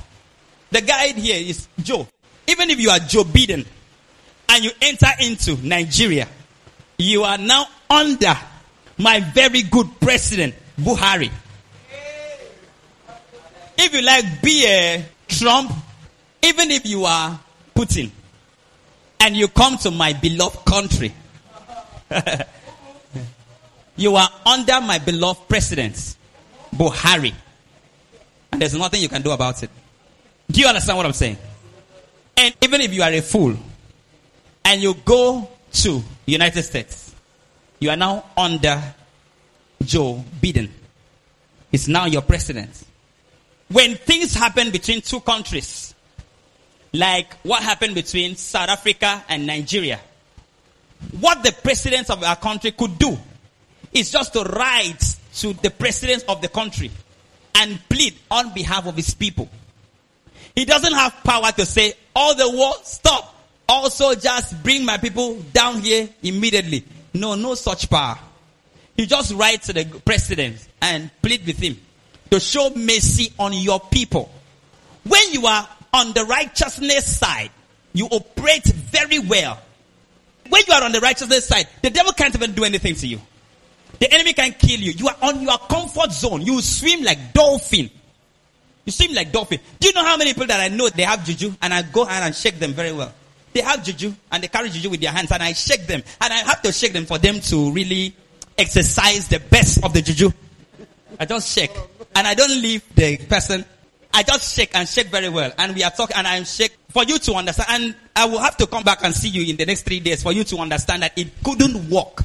the 0.71 0.81
guide 0.81 1.15
here 1.15 1.35
is 1.37 1.67
Joe. 1.81 2.07
Even 2.47 2.69
if 2.69 2.79
you 2.79 2.89
are 2.89 2.99
Joe 2.99 3.23
Biden 3.23 3.65
and 4.49 4.63
you 4.63 4.71
enter 4.81 5.07
into 5.19 5.55
Nigeria, 5.65 6.27
you 6.97 7.23
are 7.23 7.37
now 7.37 7.65
under 7.89 8.35
my 8.97 9.19
very 9.19 9.63
good 9.63 9.87
president, 9.99 10.53
Buhari. 10.79 11.31
If 13.77 13.93
you 13.93 14.01
like 14.01 14.41
be 14.41 14.65
a 14.67 15.03
Trump, 15.27 15.71
even 16.43 16.71
if 16.71 16.85
you 16.85 17.05
are 17.05 17.39
Putin, 17.75 18.11
and 19.19 19.35
you 19.35 19.47
come 19.47 19.77
to 19.79 19.91
my 19.91 20.13
beloved 20.13 20.65
country, 20.65 21.13
you 23.95 24.15
are 24.15 24.29
under 24.45 24.81
my 24.81 24.99
beloved 24.99 25.47
president, 25.47 26.15
Buhari. 26.75 27.33
And 28.51 28.61
there's 28.61 28.73
nothing 28.75 29.01
you 29.01 29.09
can 29.09 29.21
do 29.21 29.31
about 29.31 29.63
it. 29.63 29.69
Do 30.51 30.59
you 30.61 30.67
understand 30.67 30.97
what 30.97 31.05
I'm 31.05 31.13
saying? 31.13 31.37
And 32.37 32.53
even 32.61 32.81
if 32.81 32.93
you 32.93 33.01
are 33.01 33.11
a 33.11 33.21
fool 33.21 33.55
and 34.65 34.81
you 34.81 34.93
go 35.05 35.49
to 35.71 36.03
United 36.25 36.63
States, 36.63 37.15
you 37.79 37.89
are 37.89 37.95
now 37.97 38.25
under 38.37 38.81
Joe 39.83 40.23
Biden. 40.41 40.69
He's 41.71 41.87
now 41.87 42.05
your 42.05 42.21
president. 42.21 42.83
When 43.69 43.95
things 43.95 44.33
happen 44.35 44.71
between 44.71 45.01
two 45.01 45.19
countries, 45.21 45.92
like 46.93 47.33
what 47.43 47.63
happened 47.63 47.95
between 47.95 48.35
South 48.35 48.69
Africa 48.69 49.23
and 49.27 49.47
Nigeria, 49.47 49.99
what 51.19 51.43
the 51.43 51.51
presidents 51.51 52.09
of 52.09 52.23
our 52.23 52.35
country 52.35 52.71
could 52.71 52.97
do 52.97 53.17
is 53.91 54.11
just 54.11 54.33
to 54.33 54.43
write 54.43 55.01
to 55.35 55.53
the 55.53 55.69
president 55.71 56.23
of 56.29 56.41
the 56.41 56.47
country 56.47 56.91
and 57.55 57.79
plead 57.89 58.13
on 58.31 58.53
behalf 58.53 58.87
of 58.87 58.95
his 58.95 59.13
people. 59.13 59.49
He 60.55 60.65
doesn't 60.65 60.93
have 60.93 61.13
power 61.23 61.51
to 61.51 61.65
say, 61.65 61.93
all 62.15 62.35
the 62.35 62.49
war, 62.49 62.73
stop. 62.83 63.31
Also 63.67 64.13
just 64.13 64.61
bring 64.61 64.85
my 64.85 64.97
people 64.97 65.39
down 65.51 65.81
here 65.81 66.09
immediately. 66.21 66.83
No, 67.13 67.35
no 67.35 67.55
such 67.55 67.89
power. 67.89 68.19
He 68.95 69.05
just 69.07 69.33
writes 69.33 69.67
to 69.67 69.73
the 69.73 69.85
president 70.05 70.67
and 70.81 71.09
plead 71.21 71.45
with 71.45 71.57
him 71.57 71.77
to 72.29 72.39
show 72.39 72.69
mercy 72.75 73.31
on 73.39 73.53
your 73.53 73.79
people. 73.79 74.31
When 75.03 75.33
you 75.33 75.47
are 75.47 75.67
on 75.93 76.13
the 76.13 76.25
righteousness 76.25 77.17
side, 77.17 77.51
you 77.93 78.07
operate 78.07 78.65
very 78.65 79.19
well. 79.19 79.59
When 80.49 80.61
you 80.67 80.73
are 80.73 80.83
on 80.83 80.91
the 80.91 80.99
righteousness 80.99 81.47
side, 81.47 81.67
the 81.81 81.89
devil 81.89 82.11
can't 82.11 82.35
even 82.35 82.53
do 82.53 82.63
anything 82.63 82.95
to 82.95 83.07
you. 83.07 83.21
The 83.99 84.11
enemy 84.11 84.33
can 84.33 84.51
kill 84.53 84.79
you. 84.79 84.91
You 84.91 85.07
are 85.07 85.15
on 85.21 85.41
your 85.41 85.57
comfort 85.57 86.11
zone. 86.11 86.41
You 86.41 86.61
swim 86.61 87.03
like 87.03 87.33
dolphin. 87.33 87.89
You 88.85 88.91
swim 88.91 89.13
like 89.13 89.31
dolphin. 89.31 89.59
Do 89.79 89.87
you 89.87 89.93
know 89.93 90.03
how 90.03 90.17
many 90.17 90.33
people 90.33 90.47
that 90.47 90.59
I 90.59 90.67
know 90.75 90.89
they 90.89 91.03
have 91.03 91.23
juju 91.23 91.53
and 91.61 91.73
I 91.73 91.83
go 91.83 92.05
and 92.05 92.35
shake 92.35 92.59
them 92.59 92.73
very 92.73 92.91
well? 92.91 93.13
They 93.53 93.61
have 93.61 93.83
juju 93.83 94.13
and 94.31 94.43
they 94.43 94.47
carry 94.47 94.69
juju 94.69 94.89
with 94.89 94.99
their 94.99 95.11
hands 95.11 95.31
and 95.31 95.41
I 95.41 95.53
shake 95.53 95.85
them 95.85 96.03
and 96.19 96.33
I 96.33 96.37
have 96.37 96.61
to 96.63 96.71
shake 96.71 96.91
them 96.91 97.05
for 97.05 97.19
them 97.19 97.39
to 97.39 97.71
really 97.71 98.15
exercise 98.57 99.27
the 99.27 99.39
best 99.39 99.83
of 99.83 99.93
the 99.93 100.01
juju. 100.01 100.31
I 101.19 101.25
just 101.25 101.53
shake 101.53 101.71
and 102.15 102.27
I 102.27 102.33
don't 102.33 102.61
leave 102.61 102.83
the 102.95 103.17
person. 103.17 103.63
I 104.13 104.23
just 104.23 104.55
shake 104.55 104.75
and 104.75 104.87
shake 104.87 105.07
very 105.07 105.29
well 105.29 105.51
and 105.57 105.75
we 105.75 105.83
are 105.83 105.89
talking 105.91 106.15
and 106.15 106.27
I 106.27 106.37
am 106.37 106.45
shake 106.45 106.77
for 106.89 107.03
you 107.03 107.17
to 107.17 107.33
understand 107.33 107.69
and 107.69 107.95
I 108.15 108.25
will 108.25 108.39
have 108.39 108.57
to 108.57 108.67
come 108.67 108.83
back 108.83 109.03
and 109.03 109.13
see 109.13 109.29
you 109.29 109.49
in 109.49 109.57
the 109.57 109.65
next 109.65 109.83
three 109.83 109.99
days 109.99 110.21
for 110.21 110.31
you 110.31 110.43
to 110.45 110.57
understand 110.57 111.01
that 111.01 111.17
it 111.17 111.29
couldn't 111.43 111.89
work. 111.89 112.23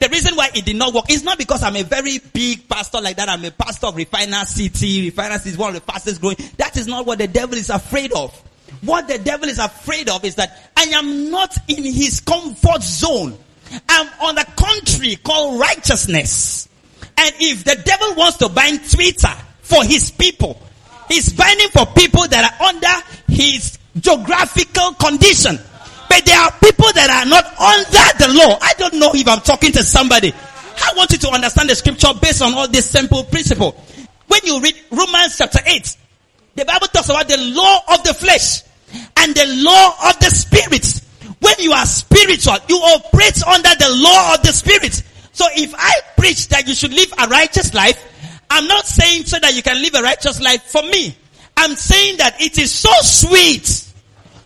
The 0.00 0.08
reason 0.08 0.34
why 0.36 0.50
it 0.54 0.64
did 0.64 0.76
not 0.76 0.94
work 0.94 1.10
is 1.10 1.22
not 1.22 1.38
because 1.38 1.62
I'm 1.62 1.76
a 1.76 1.82
very 1.82 2.18
big 2.18 2.68
pastor 2.68 3.00
like 3.00 3.16
that. 3.16 3.28
I'm 3.28 3.44
a 3.44 3.50
pastor 3.50 3.88
of 3.88 3.96
Refiner 3.96 4.44
City. 4.44 5.06
Refiner 5.06 5.38
City 5.38 5.50
is 5.50 5.58
one 5.58 5.74
of 5.74 5.74
the 5.74 5.92
fastest 5.92 6.20
growing. 6.20 6.36
That 6.56 6.76
is 6.76 6.86
not 6.86 7.06
what 7.06 7.18
the 7.18 7.28
devil 7.28 7.56
is 7.56 7.70
afraid 7.70 8.12
of. 8.12 8.32
What 8.82 9.08
the 9.08 9.18
devil 9.18 9.48
is 9.48 9.58
afraid 9.58 10.08
of 10.08 10.24
is 10.24 10.36
that 10.36 10.70
I 10.76 10.82
am 10.84 11.30
not 11.30 11.56
in 11.68 11.82
his 11.84 12.20
comfort 12.20 12.82
zone. 12.82 13.36
I'm 13.88 14.08
on 14.22 14.34
the 14.36 14.46
country 14.56 15.16
called 15.16 15.60
righteousness. 15.60 16.68
And 17.16 17.34
if 17.40 17.64
the 17.64 17.76
devil 17.84 18.14
wants 18.14 18.38
to 18.38 18.48
bind 18.48 18.88
Twitter 18.88 19.34
for 19.62 19.82
his 19.84 20.10
people, 20.10 20.60
he's 21.08 21.32
binding 21.32 21.68
for 21.68 21.86
people 21.86 22.26
that 22.28 22.44
are 22.44 22.66
under 22.68 23.32
his 23.32 23.78
geographical 23.98 24.94
condition. 24.94 25.58
But 26.08 26.24
there 26.24 26.38
are 26.38 26.52
people 26.52 26.90
that 26.94 27.10
are 27.10 27.28
not 27.28 27.44
under 27.60 28.06
the 28.18 28.38
law. 28.38 28.58
I 28.60 28.72
don't 28.78 28.94
know 28.94 29.10
if 29.14 29.28
I'm 29.28 29.40
talking 29.40 29.72
to 29.72 29.82
somebody. 29.82 30.32
I 30.32 30.92
want 30.96 31.12
you 31.12 31.18
to 31.18 31.30
understand 31.30 31.68
the 31.68 31.74
scripture 31.74 32.08
based 32.20 32.42
on 32.42 32.54
all 32.54 32.68
this 32.68 32.88
simple 32.88 33.24
principle. 33.24 33.72
When 34.28 34.40
you 34.44 34.60
read 34.60 34.76
Romans 34.90 35.36
chapter 35.36 35.58
8, 35.64 35.96
the 36.54 36.64
Bible 36.64 36.86
talks 36.88 37.08
about 37.08 37.28
the 37.28 37.36
law 37.36 37.80
of 37.94 38.04
the 38.04 38.14
flesh 38.14 38.62
and 39.16 39.34
the 39.34 39.46
law 39.62 39.94
of 40.08 40.18
the 40.20 40.30
spirit. 40.30 41.02
When 41.40 41.54
you 41.58 41.72
are 41.72 41.86
spiritual, 41.86 42.56
you 42.68 42.76
operate 42.76 43.42
under 43.44 43.70
the 43.78 43.88
law 43.90 44.34
of 44.34 44.42
the 44.42 44.52
spirit. 44.52 45.02
So 45.32 45.46
if 45.54 45.72
I 45.76 46.00
preach 46.16 46.48
that 46.48 46.66
you 46.66 46.74
should 46.74 46.92
live 46.92 47.12
a 47.18 47.28
righteous 47.28 47.74
life, 47.74 48.02
I'm 48.50 48.66
not 48.66 48.86
saying 48.86 49.24
so 49.24 49.38
that 49.38 49.54
you 49.54 49.62
can 49.62 49.80
live 49.80 49.94
a 49.94 50.02
righteous 50.02 50.40
life 50.40 50.62
for 50.62 50.82
me. 50.82 51.14
I'm 51.56 51.74
saying 51.74 52.18
that 52.18 52.40
it 52.40 52.58
is 52.58 52.72
so 52.72 52.90
sweet 53.02 53.84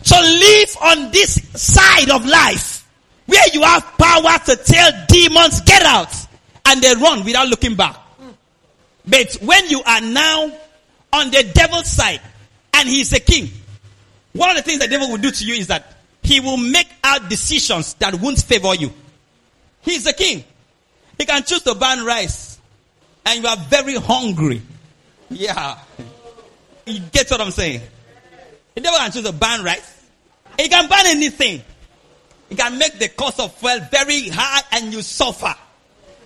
to 0.04 0.21
live 0.21 0.76
on 0.82 1.11
this 1.12 1.35
side 1.54 2.11
of 2.11 2.26
life 2.26 2.88
where 3.26 3.44
you 3.52 3.62
have 3.62 3.82
power 3.99 4.38
to 4.47 4.56
tell 4.56 5.06
demons 5.09 5.61
get 5.61 5.82
out 5.82 6.12
and 6.66 6.82
they 6.82 6.94
run 6.94 7.25
without 7.25 7.49
looking 7.49 7.76
back. 7.76 7.97
But 9.06 9.35
when 9.42 9.68
you 9.68 9.82
are 9.82 10.00
now 10.00 10.52
on 11.12 11.30
the 11.30 11.50
devil's 11.54 11.87
side 11.88 12.21
and 12.75 12.88
he's 12.88 13.12
a 13.12 13.21
king, 13.21 13.50
one 14.32 14.50
of 14.50 14.56
the 14.56 14.62
things 14.62 14.80
the 14.80 14.88
devil 14.88 15.11
will 15.11 15.18
do 15.18 15.30
to 15.30 15.44
you 15.44 15.54
is 15.54 15.66
that 15.68 15.97
he 16.23 16.40
will 16.40 16.56
make 16.56 16.88
out 17.04 17.28
decisions 17.28 17.94
that 17.94 18.14
won't 18.14 18.40
favor 18.40 18.75
you. 18.75 18.92
He's 19.82 20.04
the 20.04 20.12
king. 20.12 20.44
He 21.18 21.26
can 21.26 21.42
choose 21.42 21.62
to 21.62 21.75
ban 21.75 22.04
rice 22.04 22.51
and 23.26 23.43
you 23.43 23.49
are 23.49 23.57
very 23.57 23.97
hungry. 23.97 24.62
Yeah. 25.31 25.79
You 26.87 27.00
get 27.12 27.31
what 27.31 27.41
I'm 27.41 27.50
saying? 27.50 27.81
The 28.75 28.81
devil 28.81 28.99
can 28.99 29.12
choose 29.12 29.25
to 29.25 29.33
ban 29.33 29.62
rice. 29.62 30.07
He 30.59 30.69
can 30.69 30.88
ban 30.88 31.07
anything. 31.07 31.62
He 32.49 32.57
can 32.57 32.79
make 32.79 32.99
the 32.99 33.09
cost 33.09 33.41
of 33.41 33.55
fuel 33.55 33.79
very 33.91 34.29
high 34.29 34.62
and 34.73 34.93
you 34.93 35.02
suffer 35.02 35.55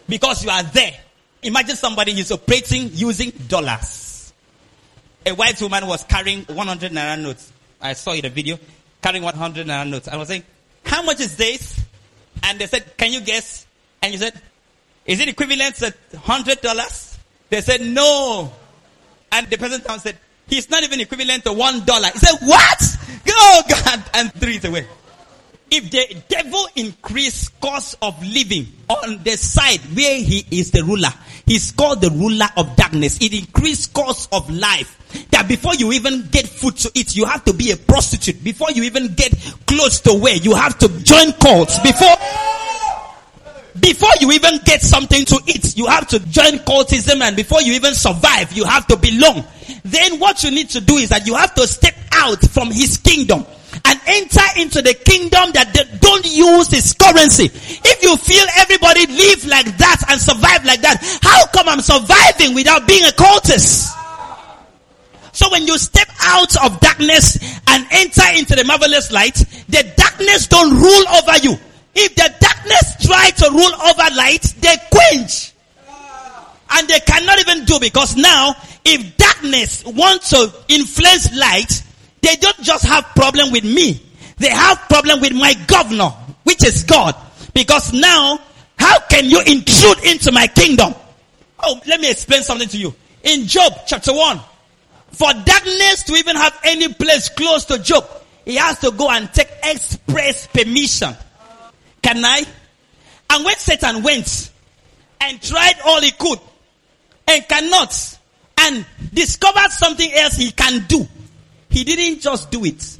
because 0.09 0.45
you 0.45 0.51
are 0.51 0.63
there. 0.63 0.95
Imagine 1.43 1.77
somebody 1.77 2.13
is 2.13 2.33
operating 2.33 2.91
using 2.93 3.31
dollars. 3.47 4.33
A 5.25 5.33
white 5.33 5.61
woman 5.61 5.87
was 5.87 6.05
carrying 6.05 6.43
100 6.43 6.93
naira 6.93 7.21
notes 7.21 7.53
I 7.81 7.93
saw 7.93 8.13
in 8.13 8.23
the 8.23 8.31
video, 8.31 8.59
carrying 9.03 9.23
100 9.23 9.67
naira 9.67 9.89
notes. 9.89 10.09
I 10.09 10.17
was 10.17 10.29
saying, 10.29 10.45
how 10.85 11.03
much 11.03 11.21
is 11.21 11.37
this? 11.37 11.81
And 12.43 12.59
they 12.59 12.67
said, 12.67 12.97
can 12.97 13.13
you 13.13 13.21
guess? 13.21 13.67
And 14.03 14.13
you 14.13 14.19
said, 14.19 14.41
is 15.07 15.21
it 15.21 15.29
equivalent 15.29 15.77
to 15.77 15.95
$100? 16.13 17.19
They 17.49 17.61
said, 17.61 17.81
no. 17.81 18.53
And 19.33 19.47
the 19.49 19.57
person 19.57 19.81
said, 19.99 20.17
he's 20.49 20.71
not 20.71 20.83
even 20.83 21.01
equivalent 21.01 21.45
to 21.45 21.53
one 21.53 21.85
dollar. 21.85 22.09
He 22.09 22.19
said, 22.19 22.39
what? 22.43 22.83
Oh 23.29 23.63
God. 23.69 24.05
And 24.15 24.33
threw 24.35 24.53
it 24.53 24.65
away. 24.65 24.87
If 25.71 25.91
the 25.91 26.23
devil 26.29 26.67
increase 26.77 27.49
cost 27.49 27.97
of 28.01 28.21
living 28.25 28.67
on 28.89 29.23
the 29.25 29.37
side 29.37 29.81
where 29.95 30.17
he 30.17 30.47
is 30.51 30.71
the 30.71 30.85
ruler, 30.85 31.13
He's 31.47 31.71
called 31.71 32.01
the 32.01 32.11
ruler 32.11 32.47
of 32.57 32.75
darkness. 32.75 33.19
It 33.21 33.33
increased 33.33 33.95
cost 33.95 34.29
of 34.33 34.51
life. 34.51 34.93
That 35.31 35.47
before 35.47 35.77
you 35.77 35.93
even 35.93 36.27
get 36.29 36.49
food 36.49 36.77
to 36.79 36.91
eat, 36.93 37.15
you 37.15 37.25
have 37.25 37.45
to 37.45 37.55
be 37.55 37.71
a 37.71 37.77
prostitute. 37.77 38.43
Before 38.43 38.73
you 38.73 38.83
even 38.83 39.15
get 39.15 39.33
clothes 39.65 40.01
to 40.03 40.15
wear, 40.15 40.35
you 40.35 40.55
have 40.57 40.77
to 40.79 40.89
join 41.05 41.33
cults. 41.35 41.79
Before, 41.79 42.17
before 43.81 44.11
you 44.21 44.33
even 44.33 44.59
get 44.65 44.83
something 44.83 45.25
to 45.25 45.41
eat, 45.47 45.77
you 45.77 45.87
have 45.87 46.09
to 46.09 46.19
join 46.21 46.59
cultism 46.65 47.21
and 47.21 47.37
before 47.37 47.63
you 47.63 47.73
even 47.75 47.95
survive, 47.95 48.53
you 48.53 48.65
have 48.65 48.87
to 48.89 48.97
belong. 48.97 49.45
Then 49.85 50.19
what 50.19 50.43
you 50.45 50.51
need 50.51 50.71
to 50.71 50.81
do 50.81 50.97
is 50.97 51.11
that 51.11 51.27
you 51.27 51.35
have 51.35 51.55
to 51.55 51.67
step 51.67 51.95
out 52.13 52.41
from 52.41 52.71
his 52.71 52.97
kingdom 52.97 53.47
and 53.85 54.01
enter 54.07 54.47
into 54.57 54.83
the 54.83 54.95
kingdom 54.95 55.53
that 55.53 55.73
don't 56.01 56.25
use 56.25 56.71
his 56.71 56.93
currency. 56.95 57.47
If 57.47 58.03
you 58.03 58.17
feel 58.17 58.45
everybody 58.59 59.07
live 59.07 59.47
like 59.47 59.77
that 59.79 60.03
and 60.09 60.21
survive 60.21 60.65
like 60.65 60.81
that, 60.81 61.03
how 61.23 61.47
come 61.47 61.69
I'm 61.69 61.81
surviving 61.81 62.55
without 62.55 62.87
being 62.87 63.05
a 63.05 63.13
cultist? 63.13 63.93
So 65.33 65.51
when 65.51 65.67
you 65.67 65.77
step 65.77 66.09
out 66.23 66.57
of 66.65 66.81
darkness 66.81 67.37
and 67.69 67.87
enter 67.91 68.23
into 68.37 68.57
the 68.57 68.65
marvelous 68.65 69.13
light, 69.13 69.37
the 69.69 69.85
darkness 69.97 70.47
don't 70.47 70.73
rule 70.73 71.09
over 71.09 71.37
you. 71.43 71.59
If 71.99 72.15
the 72.15 72.33
darkness 72.39 73.07
try 73.07 73.31
to 73.31 73.51
rule 73.51 73.75
over 73.89 74.15
light, 74.17 74.43
they 74.61 74.77
quench. 74.93 75.53
And 76.71 76.87
they 76.89 77.01
cannot 77.01 77.39
even 77.41 77.65
do 77.65 77.81
because 77.81 78.17
now, 78.17 78.55
if 78.85 79.17
darkness 79.17 79.83
wants 79.87 80.31
to 80.31 80.53
influence 80.69 81.35
light, 81.35 81.83
they 82.21 82.37
don't 82.37 82.61
just 82.61 82.85
have 82.85 83.05
problem 83.15 83.51
with 83.51 83.65
me. 83.65 84.03
They 84.37 84.51
have 84.51 84.79
problem 84.91 85.21
with 85.21 85.33
my 85.33 85.55
governor, 85.67 86.11
which 86.45 86.65
is 86.65 86.83
God. 86.85 87.15
Because 87.55 87.95
now, 87.95 88.41
how 88.79 89.01
can 89.09 89.25
you 89.25 89.41
intrude 89.41 90.05
into 90.05 90.33
my 90.33 90.47
kingdom? 90.49 90.95
Oh, 91.63 91.81
let 91.87 92.01
me 92.01 92.11
explain 92.11 92.43
something 92.43 92.69
to 92.69 92.77
you. 92.77 92.95
In 93.23 93.47
Job 93.47 93.73
chapter 93.87 94.13
1, 94.13 94.41
for 95.13 95.33
darkness 95.33 96.03
to 96.03 96.15
even 96.15 96.37
have 96.37 96.59
any 96.63 96.93
place 96.93 97.31
close 97.31 97.65
to 97.67 97.79
Job, 97.79 98.07
he 98.45 98.57
has 98.57 98.79
to 98.81 98.91
go 98.91 99.09
and 99.09 99.33
take 99.33 99.49
express 99.65 100.47
permission. 100.49 101.17
Can 102.03 102.25
I? 102.25 102.45
And 103.31 103.45
when 103.45 103.57
Satan 103.57 104.03
went 104.03 104.51
and 105.21 105.43
tried 105.43 105.75
all 105.85 106.01
he 106.01 106.13
could 106.13 106.39
and 107.27 107.49
cannot 107.49 108.19
and 108.61 108.87
discovered 109.13 109.71
something 109.71 110.13
else 110.13 110.37
he 110.37 110.51
can 110.53 110.85
do, 110.87 111.07
he 111.71 111.85
didn't 111.85 112.21
just 112.21 112.51
do 112.51 112.65
it. 112.65 112.99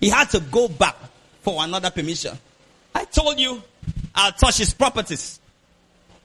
He 0.00 0.08
had 0.08 0.30
to 0.30 0.40
go 0.40 0.68
back 0.68 0.96
for 1.42 1.62
another 1.62 1.90
permission. 1.90 2.36
I 2.94 3.04
told 3.04 3.38
you 3.38 3.62
I'll 4.14 4.32
touch 4.32 4.58
his 4.58 4.72
properties. 4.72 5.40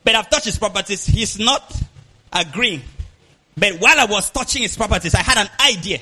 But 0.03 0.15
I've 0.15 0.29
touched 0.29 0.45
his 0.45 0.57
properties. 0.57 1.05
He's 1.05 1.37
not 1.37 1.79
agreeing. 2.31 2.81
But 3.55 3.79
while 3.79 3.99
I 3.99 4.05
was 4.05 4.29
touching 4.31 4.63
his 4.63 4.75
properties, 4.75 5.13
I 5.13 5.21
had 5.21 5.37
an 5.37 5.49
idea. 5.59 5.99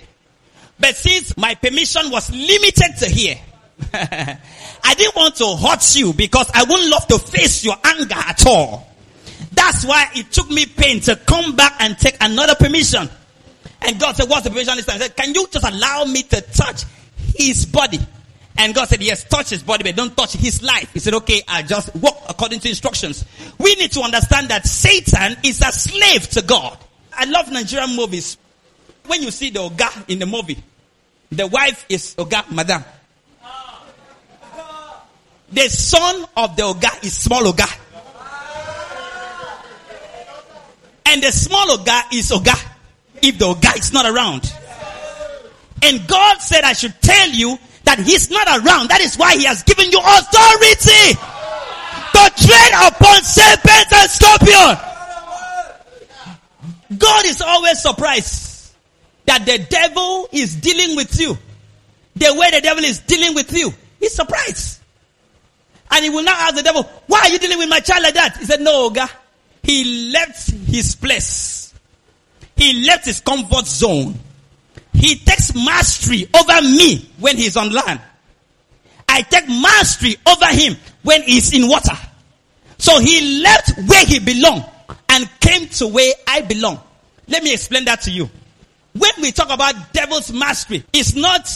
But 0.80 0.96
since 0.96 1.36
my 1.36 1.56
permission 1.56 2.10
was 2.10 2.32
limited 2.32 2.98
to 3.00 3.10
here, 3.10 3.38
I 3.94 4.94
didn't 4.96 5.16
want 5.16 5.36
to 5.38 5.56
hurt 5.56 5.96
you 5.96 6.14
because 6.14 6.50
I 6.54 6.64
wouldn't 6.64 6.90
love 6.90 7.08
to 7.08 7.20
face 7.20 7.64
your 7.64 7.76
anger 7.84 8.16
at 8.16 8.46
all. 8.46 8.88
That's 9.52 9.86
why 9.86 10.10
it 10.16 10.32
took 10.32 10.50
me 10.50 10.66
pain 10.66 11.00
to 11.02 11.16
come 11.16 11.56
back 11.56 11.76
and 11.80 11.98
take 11.98 12.18
another 12.22 12.56
permission. 12.56 13.10
And 13.82 14.00
God 14.00 14.16
said, 14.16 14.30
what's 14.30 14.44
the 14.44 14.50
permission 14.50 14.76
this 14.76 14.86
time? 14.86 15.00
Said, 15.00 15.16
can 15.16 15.34
you 15.34 15.48
just 15.48 15.66
allow 15.66 16.04
me 16.06 16.24
to 16.24 16.42
touch 16.42 16.84
his 17.36 17.66
body? 17.66 18.00
And 18.58 18.76
God 18.76 18.90
said, 18.90 19.02
yes, 19.02 19.24
touch 19.24 19.52
his 19.52 19.64
body, 19.64 19.84
but 19.84 19.96
don't 19.96 20.16
touch 20.16 20.34
his 20.34 20.62
life. 20.62 20.92
He 20.94 21.00
said, 21.00 21.14
okay, 21.14 21.42
I 21.48 21.64
just 21.64 21.96
walk 21.96 22.18
according 22.28 22.60
to 22.60 22.70
instructions. 22.70 23.24
We 23.58 23.76
need 23.76 23.92
to 23.94 24.02
understand 24.02 24.50
that 24.50 24.66
Satan 24.66 25.38
is 25.44 25.62
a 25.62 25.72
slave 25.72 26.30
to 26.32 26.42
God. 26.42 26.78
I 27.14 27.26
love 27.26 27.50
Nigerian 27.52 27.96
movies. 27.96 28.38
When 29.06 29.24
you 29.24 29.32
see 29.32 29.50
the 29.50 29.60
Oga 29.60 30.10
in 30.10 30.20
the 30.20 30.26
movie, 30.26 30.62
the 31.32 31.48
wife 31.48 31.86
is 31.88 32.16
Oga, 32.16 32.52
madam. 32.52 32.84
The 35.52 35.68
son 35.70 36.26
of 36.38 36.56
the 36.56 36.64
Oga 36.64 37.04
is 37.04 37.18
small 37.18 37.44
Oga. 37.44 37.68
And 41.06 41.24
the 41.24 41.32
small 41.32 41.66
Oga 41.78 42.14
is 42.14 42.32
Oga 42.32 42.56
if 43.22 43.38
the 43.40 43.46
Oga 43.46 43.78
is 43.78 43.92
not 43.92 44.06
around. 44.06 44.54
And 45.82 46.08
God 46.08 46.38
said 46.42 46.64
I 46.64 46.74
should 46.74 46.94
tell 47.02 47.30
you 47.30 47.58
that 47.86 48.00
he's 48.00 48.30
not 48.30 48.48
around. 48.48 48.90
That 48.90 49.02
is 49.02 49.16
why 49.18 49.36
he 49.38 49.46
has 49.46 49.64
given 49.64 49.92
you 49.92 50.00
authority 50.00 51.18
to 52.14 52.24
tread 52.46 52.74
upon 52.94 53.24
serpents 53.24 53.94
and 53.94 54.10
scorpions. 54.12 54.90
God 56.98 57.26
is 57.26 57.42
always 57.42 57.82
surprised 57.82 58.74
that 59.26 59.46
the 59.46 59.60
devil 59.60 60.28
is 60.32 60.56
dealing 60.56 60.96
with 60.96 61.20
you. 61.20 61.38
The 62.16 62.36
way 62.36 62.52
the 62.52 62.62
devil 62.62 62.84
is 62.84 63.00
dealing 63.00 63.34
with 63.36 63.52
you. 63.54 63.72
He's 64.00 64.14
surprised. 64.14 64.79
And 65.92 66.04
he 66.04 66.10
will 66.10 66.24
not 66.24 66.40
ask 66.40 66.56
the 66.56 66.64
devil, 66.64 66.84
why 67.08 67.22
are 67.22 67.30
you 67.30 67.40
dealing 67.40 67.58
with 67.58 67.70
my 67.70 67.80
child 67.80 68.04
like 68.04 68.14
that? 68.14 68.38
He 68.38 68.46
said, 68.46 68.62
no, 68.62 68.90
God. 68.90 69.10
He 69.64 70.12
left 70.12 70.50
his 70.52 70.96
place. 70.96 71.74
He 72.56 72.86
left 72.86 73.06
his 73.06 73.22
comfort 73.22 73.66
zone. 73.66 74.16
He 74.94 75.16
takes 75.16 75.56
mastery 75.56 76.30
over 76.34 76.62
me 76.62 77.10
when 77.20 77.38
he's 77.38 77.56
on 77.58 77.72
land. 77.72 78.02
I 79.08 79.22
take 79.24 79.48
mastery 79.48 80.18
over 80.28 80.46
him 80.48 80.76
when 81.04 81.24
he's 81.24 81.54
in 81.54 81.68
water. 81.68 81.98
So 82.78 83.00
he 83.00 83.42
left 83.42 83.78
where 83.88 84.06
he 84.06 84.20
belonged 84.20 84.66
and 85.10 85.30
came 85.40 85.68
to 85.70 85.88
where 85.88 86.14
I 86.28 86.42
belong. 86.42 86.80
Let 87.28 87.44
me 87.44 87.54
explain 87.54 87.86
that 87.86 88.02
to 88.02 88.12
you. 88.12 88.30
When 88.94 89.12
we 89.22 89.32
talk 89.32 89.50
about 89.50 89.94
devil's 89.94 90.32
mastery, 90.32 90.84
it's 90.94 91.16
not 91.16 91.50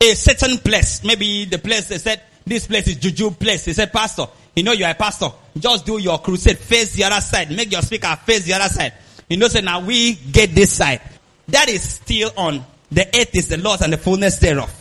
a 0.00 0.14
certain 0.14 0.58
place. 0.58 1.04
Maybe 1.04 1.44
the 1.44 1.58
place 1.58 1.88
they 1.88 1.98
said, 1.98 2.22
this 2.48 2.66
place 2.66 2.88
is 2.88 2.96
juju 2.96 3.30
place. 3.32 3.64
He 3.66 3.72
said, 3.72 3.92
pastor, 3.92 4.26
you 4.54 4.62
know 4.62 4.72
you're 4.72 4.88
a 4.90 4.94
pastor. 4.94 5.28
Just 5.56 5.86
do 5.86 5.98
your 5.98 6.18
crusade. 6.18 6.58
Face 6.58 6.94
the 6.94 7.04
other 7.04 7.20
side. 7.20 7.50
Make 7.50 7.70
your 7.70 7.82
speaker 7.82 8.16
face 8.24 8.44
the 8.44 8.54
other 8.54 8.68
side. 8.68 8.92
You 9.28 9.36
know, 9.36 9.48
say 9.48 9.60
now 9.60 9.80
we 9.80 10.14
get 10.14 10.54
this 10.54 10.72
side. 10.72 11.00
That 11.48 11.68
is 11.68 11.82
still 11.82 12.30
on. 12.36 12.64
The 12.90 13.06
earth 13.06 13.34
is 13.34 13.48
the 13.48 13.58
Lord's 13.58 13.82
and 13.82 13.92
the 13.92 13.98
fullness 13.98 14.38
thereof. 14.38 14.74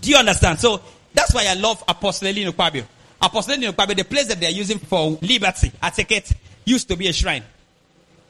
Do 0.00 0.10
you 0.10 0.16
understand? 0.16 0.58
So 0.58 0.80
that's 1.12 1.32
why 1.32 1.46
I 1.48 1.54
love 1.54 1.82
Apostle 1.86 2.32
Helen 2.32 2.52
Ukpabio. 2.52 2.84
Apostle 3.22 3.54
Helen 3.54 3.72
Ukpabio, 3.72 3.96
the 3.96 4.04
place 4.04 4.26
that 4.26 4.40
they're 4.40 4.50
using 4.50 4.78
for 4.78 5.18
liberty, 5.22 5.72
I 5.80 5.90
take 5.90 6.12
it 6.12 6.32
used 6.64 6.88
to 6.88 6.96
be 6.96 7.08
a 7.08 7.12
shrine. 7.12 7.42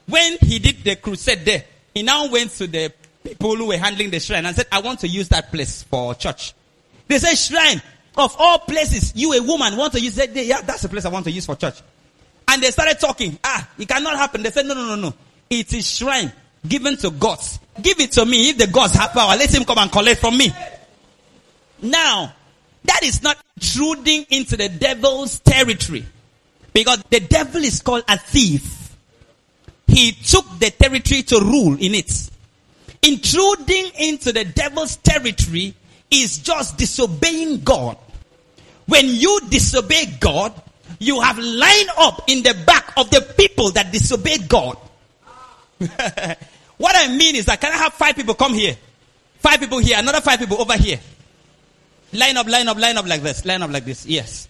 When 0.07 0.37
he 0.39 0.59
did 0.59 0.85
the 0.85 0.97
crusade 0.97 1.45
there, 1.45 1.65
he 1.95 2.03
now 2.03 2.29
went 2.31 2.51
to 2.53 2.67
the 2.67 2.93
people 3.23 3.57
who 3.57 3.67
were 3.67 3.79
handling 3.79 4.11
the 4.11 4.21
shrine 4.21 4.45
and 4.45 4.55
said, 4.55 4.67
I 4.71 4.81
want 4.81 5.01
to 5.01 5.09
use 5.09 5.29
that 5.31 5.51
place 5.51 5.83
for 5.85 6.15
church. 6.15 6.53
They 7.09 7.19
said, 7.19 7.35
shrine 7.37 7.83
of 8.17 8.37
all 8.39 8.59
places, 8.61 9.13
you 9.17 9.33
a 9.33 9.43
woman 9.43 9.77
want 9.77 9.93
to 9.95 10.01
use 10.01 10.15
that. 10.17 10.35
Yeah, 10.35 10.61
that's 10.61 10.83
the 10.83 10.89
place 10.89 11.05
I 11.05 11.09
want 11.09 11.25
to 11.25 11.31
use 11.31 11.47
for 11.47 11.57
church. 11.57 11.81
And 12.47 12.63
they 12.63 12.71
started 12.71 13.01
talking. 13.01 13.39
Ah, 13.43 13.69
it 13.79 13.89
cannot 13.89 14.17
happen. 14.17 14.43
They 14.43 14.51
said, 14.51 14.67
no, 14.67 14.75
no, 14.75 14.87
no, 14.87 14.97
no. 14.97 15.15
It 15.51 15.73
is 15.73 15.91
shrine 15.91 16.33
given 16.67 16.97
to 16.99 17.11
gods. 17.11 17.59
Give 17.81 17.99
it 18.01 18.13
to 18.13 18.25
me. 18.25 18.51
If 18.51 18.59
the 18.59 18.67
gods 18.67 18.95
have 18.95 19.13
power, 19.13 19.37
let 19.37 19.53
him 19.53 19.65
come 19.65 19.79
and 19.79 19.91
collect 19.91 20.21
from 20.21 20.37
me. 20.37 20.53
Now, 21.83 22.33
that 22.85 23.03
is 23.03 23.23
not 23.23 23.37
intruding 23.57 24.27
into 24.31 24.57
the 24.57 24.69
devil's 24.69 25.41
territory. 25.41 26.05
Because 26.73 27.03
the 27.11 27.21
devil 27.21 27.63
is 27.63 27.81
called 27.83 28.05
a 28.09 28.19
thief. 28.19 28.97
He 29.87 30.13
took 30.13 30.47
the 30.59 30.71
territory 30.71 31.23
to 31.23 31.41
rule 31.41 31.77
in 31.79 31.95
it. 31.95 32.31
Intruding 33.03 33.91
into 33.99 34.33
the 34.33 34.45
devil's 34.45 34.97
territory 34.97 35.75
is 36.23 36.39
just 36.39 36.77
disobeying 36.79 37.63
God. 37.63 37.97
When 38.87 39.07
you 39.07 39.41
disobey 39.49 40.17
God, 40.21 40.53
you 40.99 41.21
have 41.21 41.39
lined 41.39 41.91
up 41.99 42.25
in 42.29 42.43
the 42.43 42.55
back 42.67 42.93
of 42.97 43.11
the 43.11 43.21
people 43.37 43.71
that 43.73 43.93
disobeyed 43.93 44.49
God. 44.49 44.77
what 45.79 46.97
I 46.97 47.09
mean 47.09 47.37
is 47.37 47.47
that 47.47 47.61
can 47.61 47.73
I 47.73 47.77
have 47.77 47.95
five 47.95 48.15
people 48.15 48.35
come 48.35 48.55
here? 48.55 48.77
Five 49.39 49.61
people 49.61 49.79
here, 49.79 49.99
another 49.99 50.21
five 50.21 50.39
people 50.39 50.61
over 50.61 50.77
here. 50.77 51.01
Line 52.15 52.37
up, 52.37 52.47
line 52.47 52.69
up, 52.69 52.79
line 52.79 52.97
up 52.97 53.07
like 53.07 53.23
this. 53.23 53.45
Line 53.45 53.63
up 53.63 53.71
like 53.71 53.85
this. 53.85 54.07
Yes. 54.07 54.49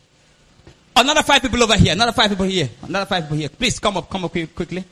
Another 0.95 1.23
five 1.23 1.41
people 1.43 1.63
over 1.63 1.77
here. 1.77 1.93
Another 1.93 2.13
five 2.13 2.29
people 2.31 2.45
here. 2.45 2.69
Another 2.83 3.07
five 3.07 3.25
people 3.25 3.39
here. 3.39 3.49
Please 3.49 3.79
come 3.79 3.97
up, 3.97 4.11
come 4.11 4.25
up 4.25 4.33
quickly. 4.33 4.85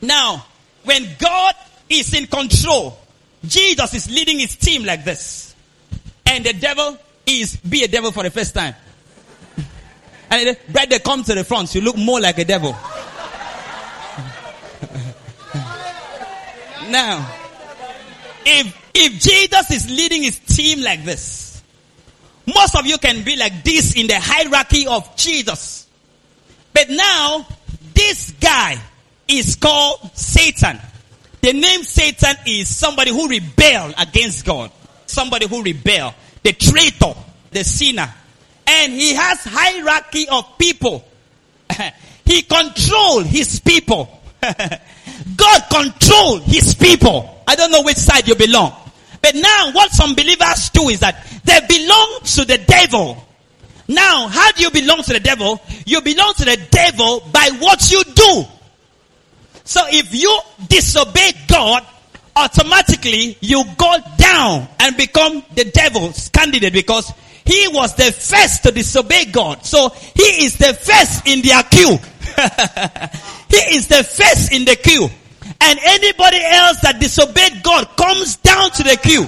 Now, 0.00 0.44
when 0.84 1.06
God 1.18 1.54
is 1.88 2.12
in 2.12 2.26
control, 2.26 2.98
Jesus 3.44 3.94
is 3.94 4.10
leading 4.10 4.40
his 4.40 4.56
team 4.56 4.84
like 4.84 5.04
this. 5.04 5.51
And 6.26 6.44
the 6.44 6.52
devil 6.52 6.98
is 7.26 7.56
be 7.56 7.84
a 7.84 7.88
devil 7.88 8.12
for 8.12 8.22
the 8.22 8.30
first 8.30 8.54
time. 8.54 8.74
And 10.30 10.48
the 10.48 10.56
brother 10.72 10.98
come 10.98 11.22
to 11.24 11.34
the 11.34 11.44
front, 11.44 11.74
you 11.74 11.82
look 11.82 11.96
more 11.96 12.20
like 12.20 12.38
a 12.38 12.44
devil. 12.44 12.72
now, 16.88 17.30
if 18.46 18.78
if 18.94 19.20
Jesus 19.20 19.70
is 19.70 19.90
leading 19.90 20.22
his 20.22 20.38
team 20.38 20.80
like 20.80 21.04
this, 21.04 21.62
most 22.46 22.76
of 22.76 22.86
you 22.86 22.98
can 22.98 23.22
be 23.24 23.36
like 23.36 23.62
this 23.62 23.94
in 23.94 24.06
the 24.06 24.18
hierarchy 24.18 24.86
of 24.86 25.16
Jesus. 25.16 25.86
But 26.72 26.88
now, 26.90 27.46
this 27.94 28.30
guy 28.32 28.78
is 29.28 29.56
called 29.56 30.10
Satan. 30.14 30.78
The 31.40 31.52
name 31.52 31.82
Satan 31.82 32.36
is 32.46 32.74
somebody 32.74 33.10
who 33.10 33.28
rebel 33.28 33.92
against 33.98 34.44
God. 34.44 34.70
Somebody 35.12 35.46
who 35.46 35.62
rebel. 35.62 36.14
The 36.42 36.52
traitor. 36.52 37.14
The 37.50 37.64
sinner. 37.64 38.12
And 38.66 38.92
he 38.92 39.14
has 39.14 39.44
hierarchy 39.44 40.26
of 40.30 40.58
people. 40.58 41.04
he 42.24 42.42
control 42.42 43.20
his 43.20 43.60
people. 43.60 44.20
God 45.36 45.62
control 45.70 46.38
his 46.38 46.74
people. 46.74 47.42
I 47.46 47.54
don't 47.54 47.70
know 47.70 47.82
which 47.82 47.96
side 47.96 48.26
you 48.26 48.34
belong. 48.34 48.74
But 49.20 49.34
now 49.34 49.72
what 49.72 49.92
some 49.92 50.14
believers 50.14 50.70
do 50.70 50.88
is 50.88 51.00
that 51.00 51.24
they 51.44 51.60
belong 51.68 52.20
to 52.24 52.44
the 52.44 52.58
devil. 52.58 53.24
Now, 53.88 54.28
how 54.28 54.52
do 54.52 54.62
you 54.62 54.70
belong 54.70 55.02
to 55.02 55.12
the 55.12 55.20
devil? 55.20 55.60
You 55.84 56.00
belong 56.00 56.34
to 56.34 56.44
the 56.44 56.58
devil 56.70 57.20
by 57.32 57.50
what 57.58 57.90
you 57.90 58.02
do. 58.04 58.44
So 59.64 59.82
if 59.88 60.14
you 60.14 60.40
disobey 60.68 61.32
God, 61.46 61.86
automatically 62.34 63.36
you 63.40 63.64
go 63.76 63.96
down 64.16 64.68
and 64.80 64.96
become 64.96 65.42
the 65.54 65.64
devil's 65.64 66.28
candidate 66.30 66.72
because 66.72 67.12
he 67.44 67.68
was 67.68 67.94
the 67.96 68.12
first 68.12 68.62
to 68.62 68.70
disobey 68.70 69.26
God. 69.26 69.64
So 69.64 69.88
he 69.88 70.44
is 70.44 70.56
the 70.58 70.74
first 70.74 71.26
in 71.26 71.42
their 71.42 71.62
queue. 71.64 71.98
he 73.48 73.76
is 73.76 73.88
the 73.88 74.04
first 74.04 74.52
in 74.52 74.64
the 74.64 74.76
queue. 74.76 75.08
And 75.60 75.78
anybody 75.84 76.38
else 76.42 76.80
that 76.80 76.98
disobeyed 77.00 77.62
God 77.62 77.88
comes 77.96 78.36
down 78.36 78.70
to 78.72 78.82
the 78.82 78.96
queue. 78.96 79.26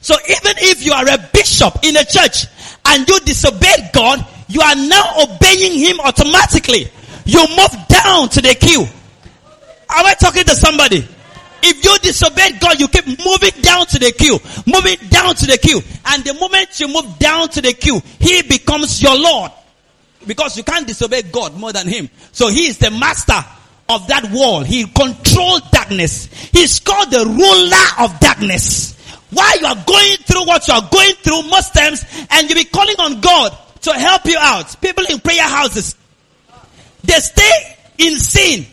So 0.00 0.14
even 0.24 0.56
if 0.58 0.84
you 0.84 0.92
are 0.92 1.08
a 1.08 1.18
bishop 1.32 1.78
in 1.82 1.96
a 1.96 2.04
church 2.04 2.46
and 2.86 3.08
you 3.08 3.20
disobeyed 3.20 3.90
God, 3.92 4.26
you 4.48 4.60
are 4.60 4.74
now 4.74 5.22
obeying 5.22 5.78
him 5.78 6.00
automatically. 6.00 6.88
You 7.24 7.46
move 7.56 7.88
down 7.88 8.28
to 8.30 8.42
the 8.42 8.54
queue. 8.54 8.82
Am 8.82 10.06
I 10.06 10.14
talking 10.14 10.44
to 10.44 10.54
somebody? 10.54 11.08
If 11.66 11.82
you 11.82 11.98
disobeyed 11.98 12.60
God, 12.60 12.78
you 12.78 12.88
keep 12.88 13.06
moving 13.06 13.62
down 13.62 13.86
to 13.86 13.98
the 13.98 14.12
queue, 14.12 14.38
moving 14.66 14.98
down 15.08 15.34
to 15.34 15.46
the 15.46 15.56
queue. 15.56 15.80
And 16.04 16.22
the 16.22 16.34
moment 16.34 16.78
you 16.78 16.88
move 16.88 17.18
down 17.18 17.48
to 17.48 17.62
the 17.62 17.72
queue, 17.72 18.02
He 18.20 18.42
becomes 18.42 19.02
your 19.02 19.16
Lord. 19.16 19.50
Because 20.26 20.58
you 20.58 20.62
can't 20.62 20.86
disobey 20.86 21.22
God 21.22 21.56
more 21.56 21.72
than 21.72 21.88
Him. 21.88 22.10
So 22.32 22.48
He 22.48 22.66
is 22.66 22.76
the 22.76 22.90
master 22.90 23.40
of 23.88 24.06
that 24.08 24.30
wall. 24.30 24.60
He 24.60 24.84
controls 24.84 25.62
darkness. 25.70 26.26
He's 26.52 26.80
called 26.80 27.10
the 27.10 27.24
ruler 27.24 28.04
of 28.04 28.20
darkness. 28.20 28.92
While 29.30 29.58
you 29.58 29.66
are 29.66 29.84
going 29.86 30.16
through 30.18 30.46
what 30.46 30.68
you 30.68 30.74
are 30.74 30.88
going 30.92 31.14
through 31.14 31.48
most 31.48 31.72
times, 31.72 32.04
and 32.30 32.48
you 32.48 32.56
be 32.56 32.64
calling 32.64 32.96
on 32.98 33.22
God 33.22 33.56
to 33.80 33.92
help 33.94 34.26
you 34.26 34.36
out. 34.38 34.78
People 34.82 35.04
in 35.08 35.18
prayer 35.18 35.48
houses, 35.48 35.96
they 37.02 37.18
stay 37.20 37.76
in 37.96 38.16
sin 38.16 38.66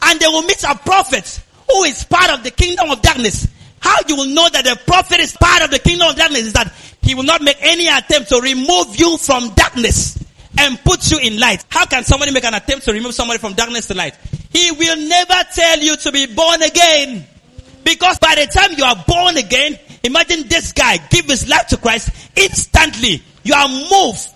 and 0.00 0.18
they 0.18 0.26
will 0.28 0.42
meet 0.42 0.64
a 0.64 0.74
prophet 0.76 1.42
who 1.68 1.84
is 1.84 2.04
part 2.04 2.30
of 2.30 2.42
the 2.44 2.50
kingdom 2.50 2.90
of 2.90 3.02
darkness. 3.02 3.48
How 3.80 3.96
you 4.08 4.16
will 4.16 4.26
know 4.26 4.48
that 4.48 4.64
the 4.64 4.78
prophet 4.86 5.20
is 5.20 5.36
part 5.36 5.62
of 5.62 5.70
the 5.70 5.78
kingdom 5.78 6.08
of 6.08 6.16
darkness 6.16 6.46
is 6.46 6.52
that 6.54 6.72
he 7.02 7.14
will 7.14 7.24
not 7.24 7.42
make 7.42 7.56
any 7.60 7.88
attempt 7.88 8.28
to 8.30 8.40
remove 8.40 8.96
you 8.96 9.16
from 9.18 9.50
darkness 9.54 10.22
and 10.58 10.78
put 10.84 11.10
you 11.10 11.18
in 11.18 11.38
light. 11.38 11.64
How 11.68 11.86
can 11.86 12.04
somebody 12.04 12.32
make 12.32 12.44
an 12.44 12.54
attempt 12.54 12.84
to 12.86 12.92
remove 12.92 13.14
somebody 13.14 13.38
from 13.38 13.54
darkness 13.54 13.86
to 13.86 13.94
light? 13.94 14.16
He 14.50 14.70
will 14.72 14.96
never 14.96 15.34
tell 15.54 15.78
you 15.78 15.96
to 15.96 16.12
be 16.12 16.26
born 16.26 16.62
again. 16.62 17.26
Because 17.84 18.18
by 18.18 18.34
the 18.34 18.46
time 18.46 18.72
you 18.76 18.84
are 18.84 19.04
born 19.06 19.36
again, 19.36 19.78
imagine 20.02 20.48
this 20.48 20.72
guy 20.72 20.98
give 21.08 21.26
his 21.26 21.48
life 21.48 21.68
to 21.68 21.76
Christ 21.76 22.10
instantly. 22.36 23.22
You 23.44 23.54
are 23.54 23.68
moved 23.68 24.28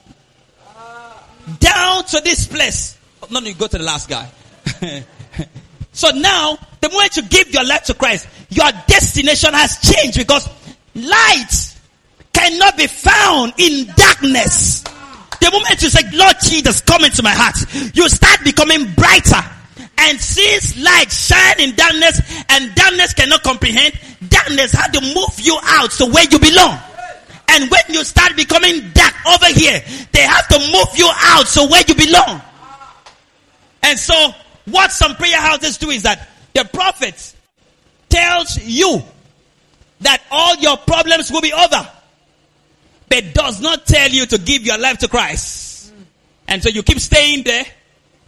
down 1.59 2.05
to 2.05 2.21
this 2.21 2.47
place. 2.47 2.97
No, 3.31 3.41
you 3.41 3.55
go 3.55 3.67
to 3.67 3.79
the 3.79 3.85
last 3.85 4.09
guy. 4.09 4.31
so 5.93 6.11
now, 6.11 6.59
the 6.81 6.89
moment 6.89 7.17
you 7.17 7.23
give 7.23 7.53
your 7.53 7.65
life 7.65 7.85
to 7.85 7.95
Christ, 7.95 8.27
your 8.49 8.71
destination 8.87 9.53
has 9.53 9.79
changed 9.79 10.19
because 10.19 10.49
light 10.95 11.77
cannot 12.33 12.77
be 12.77 12.87
found 12.87 13.53
in 13.59 13.87
darkness. 13.95 14.83
The 15.41 15.51
moment 15.53 15.83
you 15.83 15.91
say, 15.91 16.03
Lord 16.13 16.37
Jesus, 16.43 16.81
come 16.81 17.05
into 17.05 17.23
my 17.23 17.33
heart, 17.35 17.57
you 17.95 18.09
start 18.09 18.41
becoming 18.43 18.93
brighter. 18.95 19.43
And 19.99 20.19
since 20.19 20.83
light 20.83 21.13
shine 21.13 21.61
in 21.61 21.77
darkness 21.77 22.21
and 22.49 22.75
darkness 22.75 23.13
cannot 23.13 23.43
comprehend, 23.43 23.95
darkness 24.29 24.73
had 24.73 24.93
to 24.95 25.01
move 25.01 25.39
you 25.39 25.59
out 25.63 25.91
to 25.93 26.07
where 26.07 26.25
you 26.25 26.39
belong. 26.39 26.79
And 27.49 27.71
when 27.71 27.83
you 27.91 28.03
start 28.03 28.35
becoming 28.35 28.91
dark 28.95 29.15
over 29.27 29.47
here, 29.47 29.83
they 30.13 30.23
have 30.23 30.49
to 30.49 30.59
move 30.59 30.97
you 30.97 31.11
out 31.13 31.47
so 31.47 31.69
where 31.69 31.83
you 31.87 31.95
belong. 31.95 32.41
And 33.83 33.99
so 33.99 34.33
what 34.73 34.91
some 34.91 35.15
prayer 35.15 35.37
houses 35.37 35.79
do 35.79 35.91
is 35.91 36.03
that 36.03 36.29
the 36.55 36.65
prophet 36.65 37.35
tells 38.09 38.63
you 38.65 39.03
that 40.01 40.23
all 40.31 40.57
your 40.57 40.77
problems 40.77 41.31
will 41.31 41.41
be 41.41 41.53
over, 41.53 41.89
but 43.09 43.35
does 43.35 43.61
not 43.61 43.87
tell 43.87 44.11
you 44.11 44.27
to 44.27 44.39
give 44.39 44.63
your 44.63 44.79
life 44.79 44.99
to 44.99 45.09
Christ. 45.09 45.93
And 46.49 46.63
so 46.63 46.69
you 46.69 46.83
keep 46.83 46.99
staying 46.99 47.45
there 47.45 47.65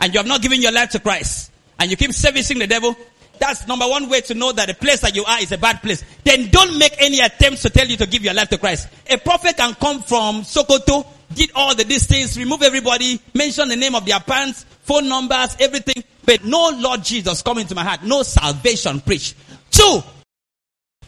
and 0.00 0.14
you 0.14 0.18
have 0.18 0.26
not 0.26 0.40
given 0.40 0.62
your 0.62 0.72
life 0.72 0.90
to 0.90 0.98
Christ 1.00 1.50
and 1.78 1.90
you 1.90 1.96
keep 1.96 2.12
servicing 2.12 2.58
the 2.58 2.66
devil. 2.66 2.96
That's 3.38 3.66
number 3.66 3.86
one 3.86 4.08
way 4.08 4.20
to 4.22 4.34
know 4.34 4.52
that 4.52 4.68
the 4.68 4.74
place 4.74 5.00
that 5.00 5.16
you 5.16 5.24
are 5.24 5.40
is 5.40 5.50
a 5.52 5.58
bad 5.58 5.82
place. 5.82 6.04
Then 6.22 6.48
don't 6.50 6.78
make 6.78 6.94
any 6.98 7.20
attempts 7.20 7.62
to 7.62 7.70
tell 7.70 7.86
you 7.86 7.96
to 7.96 8.06
give 8.06 8.22
your 8.22 8.32
life 8.32 8.48
to 8.50 8.58
Christ. 8.58 8.88
A 9.10 9.18
prophet 9.18 9.56
can 9.56 9.74
come 9.74 10.00
from 10.02 10.42
Sokoto, 10.42 11.04
did 11.34 11.50
all 11.54 11.74
the 11.74 11.84
things, 11.84 12.38
remove 12.38 12.62
everybody, 12.62 13.20
mention 13.34 13.68
the 13.68 13.76
name 13.76 13.94
of 13.94 14.06
their 14.06 14.20
parents, 14.20 14.64
phone 14.82 15.08
numbers, 15.08 15.56
everything, 15.58 16.04
but 16.24 16.44
no 16.44 16.70
Lord 16.76 17.04
Jesus 17.04 17.42
come 17.42 17.58
into 17.58 17.74
my 17.74 17.84
heart, 17.84 18.02
no 18.02 18.22
salvation 18.22 19.00
preach. 19.00 19.34
Two, 19.70 20.00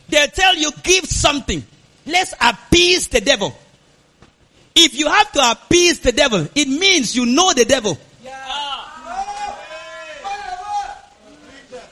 they 0.08 0.26
tell 0.28 0.54
you 0.56 0.70
give 0.82 1.04
something. 1.06 1.64
Let's 2.06 2.34
appease 2.40 3.08
the 3.08 3.20
devil. 3.20 3.56
If 4.74 4.94
you 4.94 5.08
have 5.08 5.32
to 5.32 5.50
appease 5.50 6.00
the 6.00 6.12
devil, 6.12 6.46
it 6.54 6.68
means 6.68 7.16
you 7.16 7.26
know 7.26 7.52
the 7.52 7.64
devil. 7.64 7.98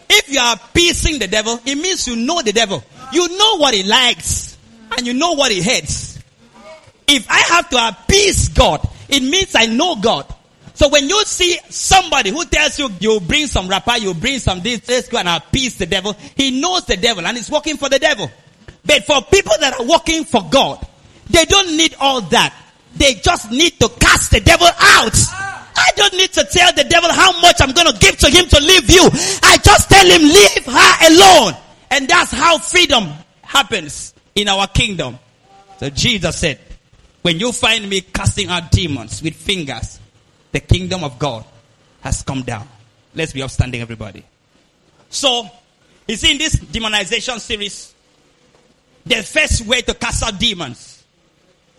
If 0.08 0.30
you 0.30 0.38
are 0.38 0.54
appeasing 0.54 1.18
the 1.18 1.26
devil, 1.26 1.58
it 1.64 1.76
means 1.76 2.06
you 2.06 2.14
know 2.14 2.42
the 2.42 2.52
devil. 2.52 2.84
You 3.12 3.37
know 3.37 3.56
what 3.56 3.74
he 3.74 3.82
likes 3.82 4.56
and 4.96 5.06
you 5.06 5.14
know 5.14 5.32
what 5.32 5.50
he 5.50 5.60
hates. 5.62 6.18
If 7.06 7.30
I 7.30 7.38
have 7.38 7.68
to 7.70 7.88
appease 7.88 8.48
God, 8.48 8.87
it 9.08 9.22
means 9.22 9.54
I 9.54 9.66
know 9.66 9.96
God. 9.96 10.32
So 10.74 10.88
when 10.88 11.08
you 11.08 11.22
see 11.24 11.58
somebody 11.70 12.30
who 12.30 12.44
tells 12.44 12.78
you 12.78 12.90
you 12.98 13.20
bring 13.20 13.46
some 13.46 13.68
wrapper, 13.68 13.96
you 13.96 14.12
bring 14.12 14.40
some 14.40 14.60
this, 14.60 14.88
let's 14.88 15.08
go 15.08 15.18
and 15.18 15.28
appease 15.28 15.78
the 15.78 15.87
devil, 15.87 16.14
he 16.37 16.60
knows 16.60 16.84
the 16.84 16.96
devil 16.96 17.24
and 17.24 17.38
is 17.38 17.50
working 17.50 17.76
for 17.76 17.88
the 17.88 17.98
devil. 17.98 18.30
But 18.84 19.04
for 19.04 19.22
people 19.22 19.54
that 19.60 19.78
are 19.78 19.87
working 19.87 20.24
for 20.24 20.42
God, 20.50 20.84
they 21.30 21.44
don't 21.44 21.76
need 21.76 21.94
all 22.00 22.20
that. 22.20 22.54
They 22.96 23.14
just 23.14 23.50
need 23.50 23.78
to 23.80 23.88
cast 23.88 24.32
the 24.32 24.40
devil 24.40 24.66
out. 24.66 25.16
I 25.76 25.90
don't 25.96 26.14
need 26.14 26.32
to 26.34 26.44
tell 26.44 26.72
the 26.72 26.84
devil 26.84 27.10
how 27.12 27.40
much 27.40 27.60
I'm 27.60 27.72
going 27.72 27.92
to 27.92 27.98
give 27.98 28.18
to 28.18 28.30
him 28.30 28.46
to 28.46 28.60
leave 28.60 28.90
you. 28.90 29.08
I 29.42 29.58
just 29.62 29.88
tell 29.88 30.06
him 30.06 30.22
leave 30.22 30.66
her 30.66 31.06
alone. 31.08 31.54
And 31.90 32.08
that's 32.08 32.32
how 32.32 32.58
freedom 32.58 33.12
happens 33.42 34.14
in 34.34 34.48
our 34.48 34.66
kingdom. 34.66 35.18
So 35.78 35.90
Jesus 35.90 36.37
said, 36.37 36.58
when 37.22 37.38
you 37.38 37.52
find 37.52 37.88
me 37.88 38.00
casting 38.02 38.48
out 38.48 38.70
demons 38.70 39.22
with 39.22 39.34
fingers, 39.34 39.98
the 40.54 40.60
kingdom 40.60 41.02
of 41.02 41.18
God 41.18 41.44
has 42.00 42.22
come 42.22 42.42
down. 42.42 42.68
Let's 43.12 43.32
be 43.32 43.42
upstanding 43.42 43.80
everybody. 43.80 44.24
So, 45.10 45.50
you 46.06 46.14
see 46.14 46.30
in 46.30 46.38
this 46.38 46.54
demonization 46.54 47.40
series, 47.40 47.92
the 49.04 49.16
first 49.16 49.66
way 49.66 49.82
to 49.82 49.94
cast 49.94 50.22
out 50.22 50.38
demons 50.38 51.02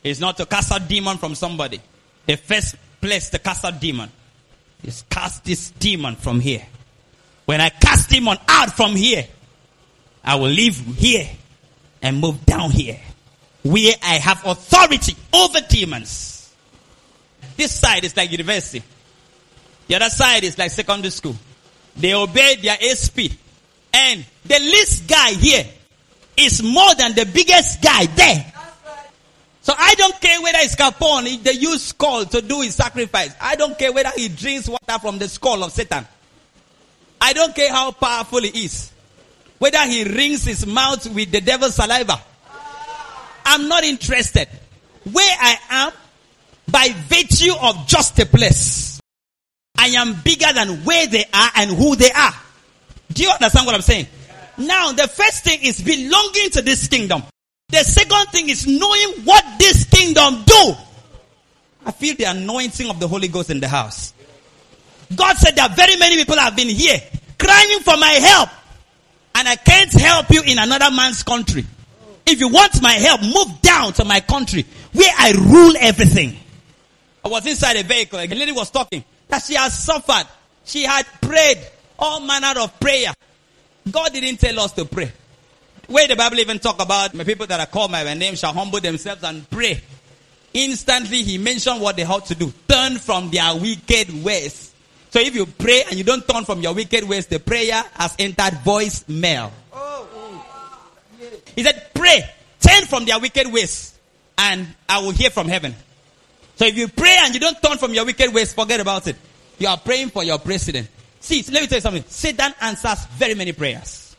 is 0.03 0.19
not 0.19 0.35
to 0.37 0.45
cast 0.45 0.73
out 0.73 0.89
demon 0.89 1.17
from 1.17 1.35
somebody. 1.35 1.79
The 2.25 2.35
first 2.35 2.75
place 2.99 3.29
to 3.29 3.39
cast 3.39 3.63
out 3.63 3.79
demon 3.79 4.11
is 4.83 5.05
cast 5.09 5.45
this 5.45 5.71
demon 5.71 6.17
from 6.17 6.41
here. 6.41 6.65
When 7.45 7.61
I 7.61 7.69
cast 7.69 8.09
demon 8.09 8.37
out 8.45 8.73
from 8.73 8.97
here, 8.97 9.25
I 10.21 10.35
will 10.35 10.49
leave 10.49 10.75
here 10.97 11.29
and 12.01 12.19
move 12.19 12.45
down 12.45 12.71
here 12.71 12.99
where 13.63 13.93
I 14.03 14.15
have 14.15 14.45
authority 14.45 15.15
over 15.31 15.61
demons. 15.61 16.34
This 17.57 17.73
side 17.73 18.03
is 18.03 18.15
like 18.15 18.31
university. 18.31 18.83
The 19.87 19.95
other 19.95 20.09
side 20.09 20.43
is 20.43 20.57
like 20.57 20.71
secondary 20.71 21.11
school. 21.11 21.35
They 21.95 22.13
obey 22.13 22.57
their 22.61 22.77
A. 22.79 23.29
And 23.93 24.25
the 24.43 24.59
least 24.59 25.07
guy 25.07 25.31
here 25.31 25.65
is 26.35 26.61
more 26.61 26.93
than 26.95 27.15
the 27.15 27.25
biggest 27.25 27.81
guy 27.81 28.05
there. 28.07 28.53
So 29.61 29.73
I 29.75 29.95
don't 29.95 30.19
care 30.21 30.39
whether 30.41 30.59
it's 30.61 30.75
Capone, 30.75 31.41
they 31.41 31.53
use 31.53 31.85
skull 31.85 32.25
to 32.25 32.41
do 32.41 32.61
his 32.61 32.75
sacrifice. 32.75 33.33
I 33.41 33.55
don't 33.55 33.77
care 33.77 33.91
whether 33.91 34.11
he 34.15 34.27
drinks 34.27 34.69
water 34.69 34.99
from 35.01 35.17
the 35.17 35.27
skull 35.27 35.63
of 35.63 35.71
Satan. 35.71 36.05
I 37.19 37.33
don't 37.33 37.55
care 37.55 37.71
how 37.71 37.91
powerful 37.91 38.41
he 38.41 38.65
is. 38.65 38.91
Whether 39.57 39.79
he 39.87 40.03
rings 40.03 40.43
his 40.45 40.67
mouth 40.67 41.07
with 41.15 41.31
the 41.31 41.41
devil's 41.41 41.75
saliva. 41.75 42.21
I'm 43.45 43.67
not 43.67 43.83
interested. 43.83 44.47
Where 45.11 45.35
I 45.39 45.57
am, 45.69 45.91
by 46.67 46.89
virtue 47.07 47.53
of 47.61 47.87
just 47.87 48.17
a 48.19 48.25
place. 48.25 48.99
I 49.77 49.87
am 49.87 50.15
bigger 50.23 50.51
than 50.53 50.83
where 50.83 51.07
they 51.07 51.25
are 51.33 51.49
and 51.55 51.71
who 51.71 51.95
they 51.95 52.11
are. 52.11 52.33
Do 53.13 53.23
you 53.23 53.29
understand 53.29 53.65
what 53.65 53.75
I'm 53.75 53.81
saying? 53.81 54.07
Now, 54.57 54.91
the 54.93 55.07
first 55.07 55.43
thing 55.43 55.59
is 55.61 55.81
belonging 55.81 56.49
to 56.51 56.61
this 56.61 56.87
kingdom. 56.87 57.23
The 57.69 57.83
second 57.83 58.27
thing 58.31 58.49
is 58.49 58.65
knowing 58.67 59.25
what 59.25 59.43
this 59.59 59.85
kingdom 59.85 60.43
do. 60.45 60.73
I 61.85 61.91
feel 61.91 62.15
the 62.15 62.25
anointing 62.25 62.89
of 62.89 62.99
the 62.99 63.07
Holy 63.07 63.27
Ghost 63.27 63.49
in 63.49 63.59
the 63.59 63.67
house. 63.67 64.13
God 65.15 65.35
said 65.37 65.55
that 65.57 65.75
very 65.75 65.97
many 65.97 66.15
people 66.15 66.37
have 66.37 66.55
been 66.55 66.69
here 66.69 66.99
crying 67.37 67.79
for 67.79 67.97
my 67.97 68.11
help. 68.11 68.49
And 69.35 69.47
I 69.47 69.55
can't 69.57 69.91
help 69.91 70.31
you 70.31 70.41
in 70.43 70.57
another 70.57 70.89
man's 70.95 71.21
country. 71.21 71.65
If 72.25 72.39
you 72.39 72.47
want 72.47 72.81
my 72.81 72.93
help, 72.93 73.21
move 73.21 73.61
down 73.61 73.93
to 73.93 74.05
my 74.05 74.19
country 74.21 74.65
where 74.93 75.11
I 75.17 75.31
rule 75.31 75.73
everything. 75.79 76.37
I 77.25 77.27
was 77.27 77.45
inside 77.47 77.75
a 77.77 77.83
vehicle. 77.83 78.19
A 78.19 78.27
lady 78.27 78.51
was 78.51 78.69
talking 78.69 79.03
that 79.29 79.41
she 79.41 79.55
has 79.55 79.83
suffered. 79.83 80.27
She 80.63 80.83
had 80.83 81.07
prayed 81.19 81.57
all 81.97 82.19
manner 82.19 82.59
of 82.61 82.79
prayer. 82.79 83.11
God 83.89 84.13
didn't 84.13 84.37
tell 84.37 84.59
us 84.59 84.73
to 84.73 84.85
pray. 84.85 85.11
Where 85.87 86.07
the 86.07 86.15
Bible 86.15 86.39
even 86.39 86.59
talk 86.59 86.79
about 86.79 87.15
my 87.15 87.23
people 87.23 87.47
that 87.47 87.59
are 87.59 87.65
called 87.65 87.91
by 87.91 88.03
my 88.03 88.13
name 88.13 88.35
shall 88.35 88.53
humble 88.53 88.79
themselves 88.79 89.23
and 89.23 89.49
pray. 89.49 89.81
Instantly 90.53 91.23
he 91.23 91.39
mentioned 91.39 91.81
what 91.81 91.95
they 91.95 92.05
ought 92.05 92.27
to 92.27 92.35
do. 92.35 92.53
Turn 92.67 92.97
from 92.97 93.31
their 93.31 93.55
wicked 93.55 94.23
ways. 94.23 94.73
So 95.09 95.19
if 95.19 95.33
you 95.33 95.47
pray 95.47 95.83
and 95.89 95.97
you 95.97 96.03
don't 96.03 96.27
turn 96.27 96.45
from 96.45 96.61
your 96.61 96.75
wicked 96.75 97.05
ways, 97.05 97.25
the 97.25 97.39
prayer 97.39 97.83
has 97.93 98.15
entered 98.19 98.53
voice 98.59 99.03
mail. 99.07 99.51
He 101.55 101.63
said, 101.63 101.89
pray, 101.95 102.29
turn 102.59 102.85
from 102.85 103.05
their 103.05 103.19
wicked 103.19 103.51
ways, 103.51 103.97
and 104.37 104.67
I 104.87 104.99
will 104.99 105.11
hear 105.11 105.29
from 105.29 105.47
heaven. 105.47 105.73
So 106.55 106.65
if 106.65 106.77
you 106.77 106.87
pray 106.87 107.15
and 107.19 107.33
you 107.33 107.39
don't 107.39 107.61
turn 107.61 107.77
from 107.77 107.93
your 107.93 108.05
wicked 108.05 108.33
ways, 108.33 108.53
forget 108.53 108.79
about 108.79 109.07
it. 109.07 109.15
You 109.57 109.67
are 109.67 109.77
praying 109.77 110.09
for 110.09 110.23
your 110.23 110.39
president. 110.39 110.87
See, 111.19 111.43
let 111.51 111.61
me 111.61 111.67
tell 111.67 111.77
you 111.77 111.81
something. 111.81 112.03
Satan 112.07 112.53
answers 112.61 113.05
very 113.17 113.33
many 113.33 113.51
prayers. 113.51 114.15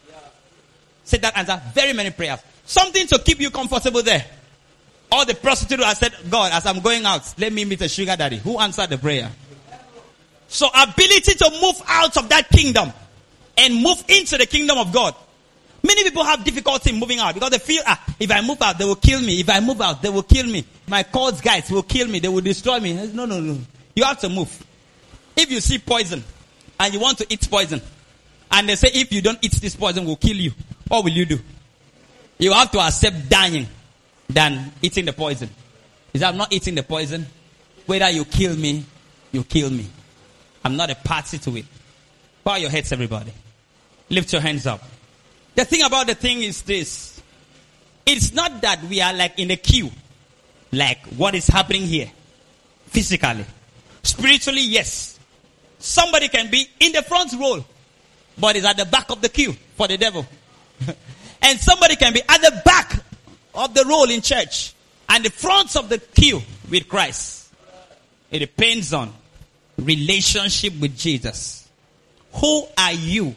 Satan 1.05 1.31
answers 1.35 1.61
very 1.73 1.93
many 1.93 2.11
prayers. 2.11 2.41
Something 2.65 3.07
to 3.07 3.19
keep 3.21 3.41
you 3.41 3.51
comfortable 3.51 4.03
there. 4.03 4.25
All 5.11 5.25
the 5.25 5.35
prostitute 5.35 5.81
I 5.81 5.95
said, 5.95 6.15
God, 6.29 6.53
as 6.53 6.67
I'm 6.67 6.81
going 6.81 7.05
out, 7.07 7.33
let 7.39 7.53
me 7.53 7.65
meet 7.65 7.81
a 7.81 7.89
sugar 7.89 8.17
daddy. 8.17 8.39
Who 8.39 8.59
answered 8.59 8.91
the 8.91 8.99
prayer? 8.99 9.31
So 10.49 10.69
ability 10.69 11.35
to 11.35 11.51
move 11.63 11.81
out 11.87 12.17
of 12.17 12.29
that 12.29 12.49
kingdom 12.49 12.93
and 13.57 13.75
move 13.83 14.05
into 14.09 14.37
the 14.37 14.47
kingdom 14.47 14.79
of 14.79 14.93
God. 14.93 15.15
Many 15.87 16.03
people 16.03 16.25
have 16.25 16.43
difficulty 16.43 16.91
moving 16.93 17.21
out 17.21 17.33
because 17.35 17.51
they 17.51 17.59
feel, 17.59 17.83
ah, 17.87 18.03
if 18.19 18.29
I 18.33 18.41
move 18.41 18.61
out, 18.61 18.77
they 18.77 18.85
will 18.85 18.97
kill 18.97 19.21
me. 19.21 19.39
If 19.39 19.49
I 19.49 19.61
move 19.61 19.81
out, 19.81 20.03
they 20.03 20.09
will 20.09 20.25
kill 20.25 20.47
me. 20.47 20.65
My 20.89 21.05
cult 21.05 21.41
guys 21.41 21.71
will 21.71 21.85
kill 21.85 22.09
me. 22.09 22.19
They 22.19 22.29
will 22.29 22.41
destroy 22.41 22.81
me. 22.81 22.93
No, 23.13 23.25
no, 23.25 23.39
no. 23.39 23.57
You 23.95 24.03
have 24.03 24.19
to 24.21 24.29
move. 24.29 24.67
If 25.37 25.49
you 25.49 25.61
see 25.61 25.79
poison 25.79 26.25
and 26.81 26.93
you 26.93 26.99
want 26.99 27.19
to 27.19 27.27
eat 27.33 27.49
poison, 27.49 27.81
and 28.51 28.69
they 28.69 28.75
say 28.75 28.89
if 28.95 29.13
you 29.13 29.23
don't 29.23 29.39
eat 29.45 29.53
this 29.53 29.77
poison, 29.77 30.05
we'll 30.05 30.17
kill 30.17 30.37
you, 30.37 30.51
what 30.89 31.05
will 31.05 31.13
you 31.13 31.25
do? 31.25 31.39
You 32.39 32.53
have 32.53 32.73
to 32.73 32.81
accept 32.81 33.29
dying 33.29 33.69
than 34.29 34.73
eating 34.83 35.05
the 35.05 35.13
poison. 35.13 35.49
Is 36.13 36.23
I'm 36.23 36.37
not 36.37 36.53
eating 36.53 36.75
the 36.75 36.83
poison. 36.83 37.27
Whether 37.87 38.11
you 38.11 38.25
kill 38.25 38.57
me, 38.57 38.85
you 39.31 39.45
kill 39.45 39.71
me. 39.71 39.87
I'm 40.65 40.77
not 40.77 40.91
a 40.91 40.97
party 40.97 41.39
to 41.39 41.57
it. 41.59 41.65
Bow 42.43 42.57
your 42.57 42.71
heads, 42.71 42.91
everybody. 42.91 43.33
Lift 44.11 44.33
your 44.33 44.43
hands 44.43 44.67
up. 44.67 44.83
The 45.57 45.65
thing 45.65 45.83
about 45.83 46.07
the 46.07 46.15
thing 46.15 46.43
is 46.43 46.63
this. 46.63 47.21
It's 48.05 48.33
not 48.33 48.61
that 48.61 48.85
we 48.85 49.01
are 49.01 49.13
like 49.13 49.39
in 49.39 49.51
a 49.51 49.57
queue. 49.57 49.91
Like 50.71 51.05
what 51.17 51.35
is 51.35 51.49
happening 51.49 51.83
here. 51.83 52.11
Physically. 52.87 53.45
Spiritually, 54.03 54.61
yes. 54.63 55.19
Somebody 55.79 56.29
can 56.29 56.51
be 56.51 56.69
in 56.79 56.93
the 56.93 57.03
front 57.03 57.33
row, 57.33 57.65
but 58.39 58.57
is 58.57 58.65
at 58.65 58.77
the 58.77 58.85
back 58.85 59.11
of 59.11 59.21
the 59.23 59.29
queue 59.29 59.53
for 59.77 59.89
the 59.89 59.97
devil. 59.97 60.27
and 61.43 61.59
somebody 61.59 61.97
can 61.97 62.13
be 62.13 62.21
at 62.29 62.41
the 62.41 62.63
back 62.65 63.03
of 63.55 63.75
the 63.75 63.85
row 63.85 64.05
in 64.05 64.21
church 64.21 64.75
and 65.09 65.25
the 65.25 65.31
front 65.31 65.75
of 65.75 65.89
the 65.89 65.99
queue 65.99 66.43
with 66.71 66.87
Christ. 66.87 67.51
It 68.31 68.41
depends 68.41 68.93
on 68.93 69.13
relationship 69.79 70.79
with 70.79 70.97
Jesus. 70.99 71.69
Who 72.35 72.67
are 72.77 72.93
you 72.93 73.35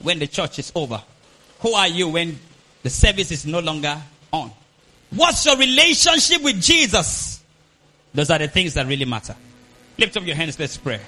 when 0.00 0.18
the 0.18 0.26
church 0.26 0.58
is 0.58 0.70
over? 0.74 1.02
Who 1.60 1.72
are 1.72 1.88
you 1.88 2.08
when 2.08 2.38
the 2.82 2.90
service 2.90 3.30
is 3.30 3.46
no 3.46 3.60
longer 3.60 4.00
on? 4.32 4.50
What's 5.10 5.44
your 5.46 5.56
relationship 5.56 6.42
with 6.42 6.60
Jesus? 6.60 7.42
Those 8.14 8.30
are 8.30 8.38
the 8.38 8.48
things 8.48 8.74
that 8.74 8.86
really 8.86 9.04
matter. 9.04 9.34
Lift 9.98 10.16
up 10.16 10.24
your 10.24 10.36
hands, 10.36 10.58
let's 10.58 10.76
pray. 10.76 11.00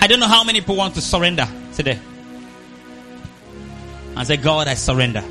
I 0.00 0.06
don't 0.06 0.20
know 0.20 0.26
how 0.26 0.44
many 0.44 0.60
people 0.60 0.76
want 0.76 0.94
to 0.94 1.00
surrender 1.00 1.46
today. 1.74 1.98
I 4.16 4.24
say, 4.24 4.36
God, 4.36 4.68
I 4.68 4.74
surrender. 4.74 5.22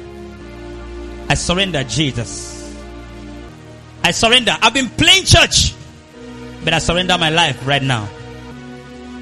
I 1.30 1.34
surrender, 1.34 1.84
Jesus. 1.84 2.76
I 4.04 4.12
surrender. 4.12 4.56
I've 4.62 4.74
been 4.74 4.90
playing 4.90 5.26
church, 5.26 5.74
but 6.64 6.74
I 6.74 6.80
surrender 6.80 7.18
my 7.18 7.30
life 7.30 7.66
right 7.68 7.84
now. 7.84 8.10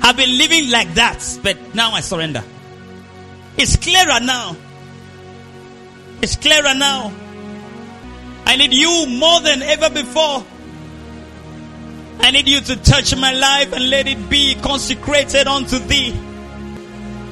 I've 0.02 0.16
been 0.16 0.38
living 0.38 0.70
like 0.70 0.94
that, 0.96 1.40
but 1.44 1.76
now 1.76 1.92
I 1.92 2.02
surrender. 2.02 2.44
It's 3.58 3.76
clearer 3.76 4.20
now. 4.20 4.56
It's 6.22 6.36
clearer 6.36 6.74
now. 6.76 7.12
I 8.46 8.56
need 8.56 8.74
you 8.74 9.06
more 9.08 9.42
than 9.42 9.62
ever 9.62 9.90
before. 9.90 10.46
I 12.22 12.32
need 12.32 12.48
you 12.48 12.62
to 12.62 12.76
touch 12.78 13.16
my 13.16 13.32
life 13.32 13.74
and 13.74 13.90
let 13.90 14.08
it 14.08 14.30
be 14.30 14.56
consecrated 14.56 15.48
unto 15.48 15.80
thee. 15.80 16.12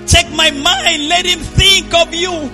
Take 0.05 0.31
my 0.31 0.51
mind, 0.51 1.09
let 1.09 1.25
him 1.25 1.39
think 1.39 1.93
of 1.93 2.13
you. 2.13 2.49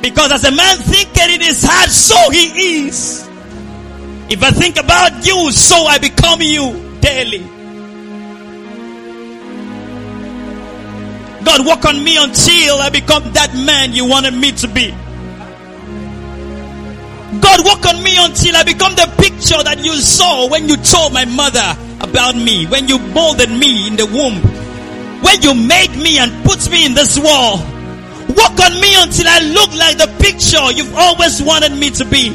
Because 0.00 0.32
as 0.32 0.44
a 0.44 0.52
man 0.52 0.78
thinketh 0.78 1.30
in 1.30 1.40
his 1.40 1.64
heart, 1.64 1.90
so 1.90 2.30
he 2.30 2.86
is. 2.86 3.28
If 4.28 4.42
I 4.42 4.50
think 4.50 4.76
about 4.76 5.26
you, 5.26 5.50
so 5.50 5.76
I 5.76 5.98
become 5.98 6.42
you 6.42 6.98
daily. 7.00 7.53
God, 11.44 11.66
work 11.66 11.84
on 11.84 12.02
me 12.02 12.16
until 12.16 12.78
I 12.80 12.88
become 12.90 13.32
that 13.32 13.54
man 13.54 13.92
you 13.92 14.08
wanted 14.08 14.34
me 14.34 14.52
to 14.52 14.68
be. 14.68 14.90
God, 17.40 17.64
work 17.66 17.84
on 17.86 18.02
me 18.02 18.16
until 18.16 18.56
I 18.56 18.62
become 18.64 18.94
the 18.94 19.12
picture 19.18 19.62
that 19.62 19.78
you 19.84 19.92
saw 19.94 20.48
when 20.48 20.68
you 20.68 20.76
told 20.76 21.12
my 21.12 21.24
mother 21.26 21.76
about 22.00 22.36
me, 22.36 22.66
when 22.66 22.88
you 22.88 22.98
molded 22.98 23.50
me 23.50 23.88
in 23.88 23.96
the 23.96 24.06
womb, 24.06 24.40
when 25.22 25.42
you 25.42 25.54
made 25.54 25.94
me 25.96 26.18
and 26.18 26.32
put 26.44 26.70
me 26.70 26.86
in 26.86 26.94
this 26.94 27.18
world. 27.18 27.60
Work 28.28 28.58
on 28.58 28.80
me 28.80 28.94
until 28.96 29.28
I 29.28 29.40
look 29.52 29.74
like 29.76 29.98
the 29.98 30.08
picture 30.18 30.72
you've 30.72 30.96
always 30.96 31.42
wanted 31.42 31.72
me 31.72 31.90
to 31.90 32.04
be. 32.04 32.30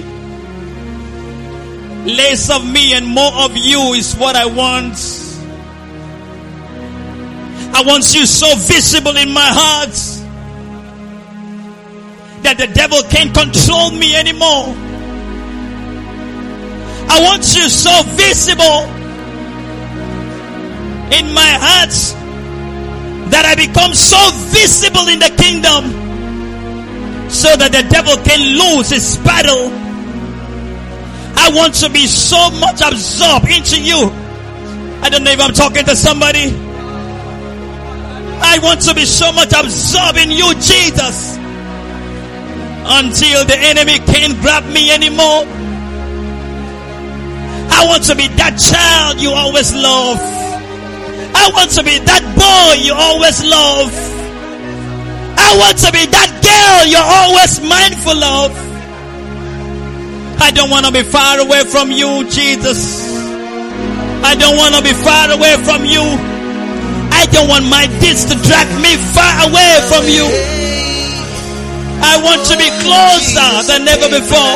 Less 2.06 2.50
of 2.50 2.66
me 2.72 2.94
and 2.94 3.08
more 3.08 3.34
of 3.34 3.58
you 3.58 3.94
is 3.94 4.16
what 4.16 4.36
I 4.36 4.46
want. 4.46 4.98
I 7.74 7.84
want 7.86 8.14
you 8.14 8.26
so 8.26 8.56
visible 8.56 9.16
in 9.18 9.32
my 9.32 9.46
heart 9.46 9.94
that 12.44 12.58
the 12.58 12.68
devil 12.68 13.02
can't 13.04 13.34
control 13.34 13.92
me 13.92 14.16
anymore. 14.16 14.74
I 17.12 17.22
want 17.22 17.44
you 17.56 17.70
so 17.70 17.92
visible 18.16 18.86
in 21.12 21.34
my 21.34 21.52
heart 21.58 21.94
that 23.32 23.46
I 23.46 23.56
become 23.56 23.94
so 23.94 24.18
visible 24.50 25.08
in 25.08 25.20
the 25.20 25.34
kingdom 25.38 26.10
so 27.30 27.56
that 27.56 27.72
the 27.72 27.84
devil 27.90 28.18
can 28.26 28.42
lose 28.58 28.90
his 28.90 29.18
battle. 29.18 29.70
I 31.38 31.52
want 31.54 31.76
to 31.76 31.90
be 31.90 32.08
so 32.08 32.50
much 32.60 32.82
absorbed 32.82 33.50
into 33.50 33.80
you. 33.82 34.10
I 35.02 35.10
don't 35.10 35.24
know 35.24 35.32
if 35.32 35.40
I'm 35.40 35.54
talking 35.54 35.86
to 35.86 35.96
somebody. 35.96 36.69
I 38.42 38.60
want 38.60 38.82
to 38.82 38.94
be 38.94 39.06
so 39.06 39.32
much 39.32 39.54
absorbed 39.54 40.18
in 40.18 40.32
you, 40.32 40.54
Jesus, 40.56 41.38
until 42.88 43.46
the 43.46 43.58
enemy 43.58 44.00
can't 44.00 44.40
grab 44.42 44.66
me 44.66 44.92
anymore. 44.92 45.46
I 47.72 47.86
want 47.88 48.04
to 48.06 48.16
be 48.16 48.28
that 48.36 48.58
child 48.58 49.22
you 49.22 49.32
always 49.32 49.74
love. 49.74 50.18
I 50.20 51.52
want 51.54 51.72
to 51.72 51.84
be 51.84 52.00
that 52.00 52.24
boy 52.36 52.84
you 52.84 52.94
always 52.94 53.44
love. 53.46 53.94
I 55.38 55.56
want 55.58 55.78
to 55.80 55.92
be 55.92 56.06
that 56.06 56.30
girl 56.44 56.82
you're 56.92 57.00
always 57.02 57.62
mindful 57.62 58.24
of. 58.24 58.52
I 60.42 60.52
don't 60.52 60.70
want 60.70 60.86
to 60.86 60.92
be 60.92 61.04
far 61.04 61.40
away 61.40 61.64
from 61.64 61.92
you, 61.92 62.28
Jesus. 62.30 63.08
I 64.24 64.36
don't 64.36 64.58
want 64.58 64.76
to 64.76 64.82
be 64.82 64.94
far 64.94 65.32
away 65.32 65.56
from 65.64 65.86
you. 65.86 66.39
I 67.12 67.26
don't 67.32 67.48
want 67.48 67.66
my 67.66 67.88
deeds 68.00 68.26
to 68.26 68.36
drag 68.48 68.68
me 68.82 68.96
far 69.14 69.50
away 69.50 69.74
from 69.90 70.06
you. 70.08 70.26
I 72.02 72.18
want 72.24 72.46
to 72.48 72.56
be 72.56 72.70
closer 72.82 73.50
than 73.68 73.88
ever 73.88 74.10
before. 74.10 74.56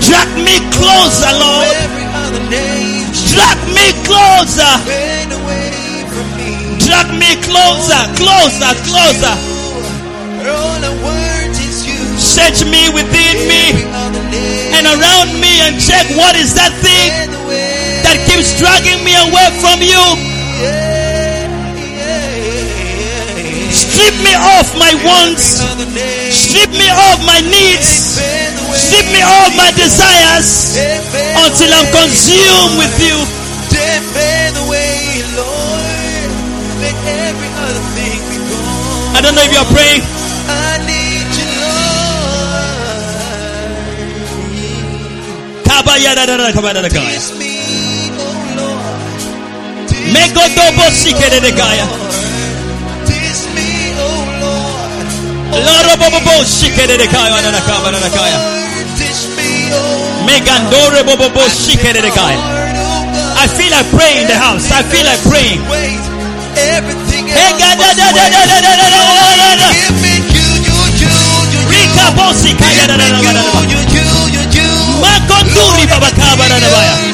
Drag 0.00 0.30
me 0.40 0.56
closer, 0.72 1.32
Lord. 1.36 1.68
Drag 3.30 3.58
me 3.76 3.86
closer. 4.08 4.72
Drag 6.80 7.08
me 7.14 7.30
closer, 7.44 8.02
closer, 8.16 8.72
closer. 8.88 9.34
Search 12.18 12.64
me 12.64 12.88
within 12.90 13.36
me 13.46 13.84
and 14.74 14.86
around 14.86 15.40
me 15.40 15.60
and 15.62 15.80
check 15.80 16.06
what 16.16 16.36
is 16.36 16.54
that 16.54 16.72
thing 16.82 17.10
that 18.02 18.16
keeps 18.26 18.58
dragging 18.58 19.04
me 19.04 19.14
away 19.16 19.48
from 19.60 19.82
you. 19.82 20.27
Strip 23.70 24.14
me 24.26 24.34
off 24.34 24.74
my 24.74 24.90
wants. 25.06 25.62
Strip 26.34 26.70
me 26.74 26.88
off 26.90 27.22
my 27.22 27.38
needs. 27.46 28.18
Strip 28.74 29.06
me 29.14 29.22
off 29.22 29.54
my 29.54 29.70
desires 29.78 30.74
until 31.46 31.70
I'm 31.70 31.86
consumed 31.94 32.74
with 32.82 32.94
you. 32.98 33.16
I 39.14 39.20
don't 39.22 39.34
know 39.34 39.42
if 39.42 39.52
you're 39.52 39.70
praying. 39.70 40.02
Kiss 47.10 47.38
me 47.38 47.47
Megodobo 50.12 50.86
Shikeregaya. 50.92 51.86
Lorobobo 55.66 56.44
Shikeregaya 56.44 57.42
Nanakabanakaya. 57.42 58.38
Megandore 60.26 61.02
Bobobo 61.04 61.44
Shikeregaya. 61.48 62.40
I 63.40 63.46
feel 63.46 63.70
like 63.70 63.86
praying 63.90 64.22
in 64.22 64.26
the 64.26 64.36
house. 64.36 64.70
I 64.72 64.82
feel 64.82 65.04
like 65.04 65.22
praying. 65.22 65.62
Rika 71.68 72.06
Bosi 72.16 72.52
Kaya 72.58 72.84
Makonturi 75.00 75.84
Babakaba 75.86 76.44
Nanabaya. 76.48 77.07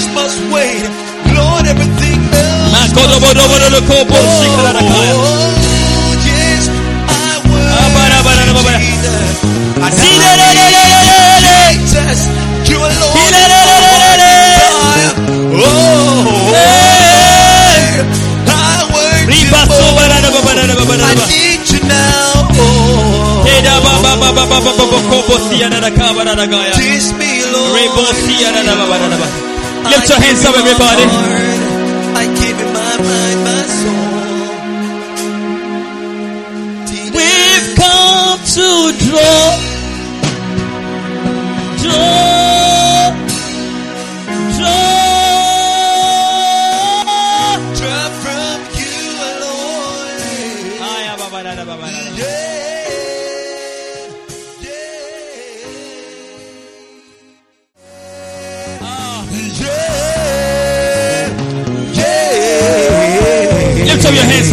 Lift 29.90 30.08
your 30.08 30.20
hands 30.20 30.44
up, 30.44 30.56
everybody. 30.56 31.73
To 38.54 38.92
draw, 38.92 38.92
draw, 38.98 39.73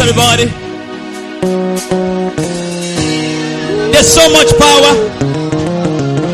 everybody. 0.02 0.46
There's 3.92 4.10
so 4.10 4.26
much 4.30 4.50
power. 4.58 4.92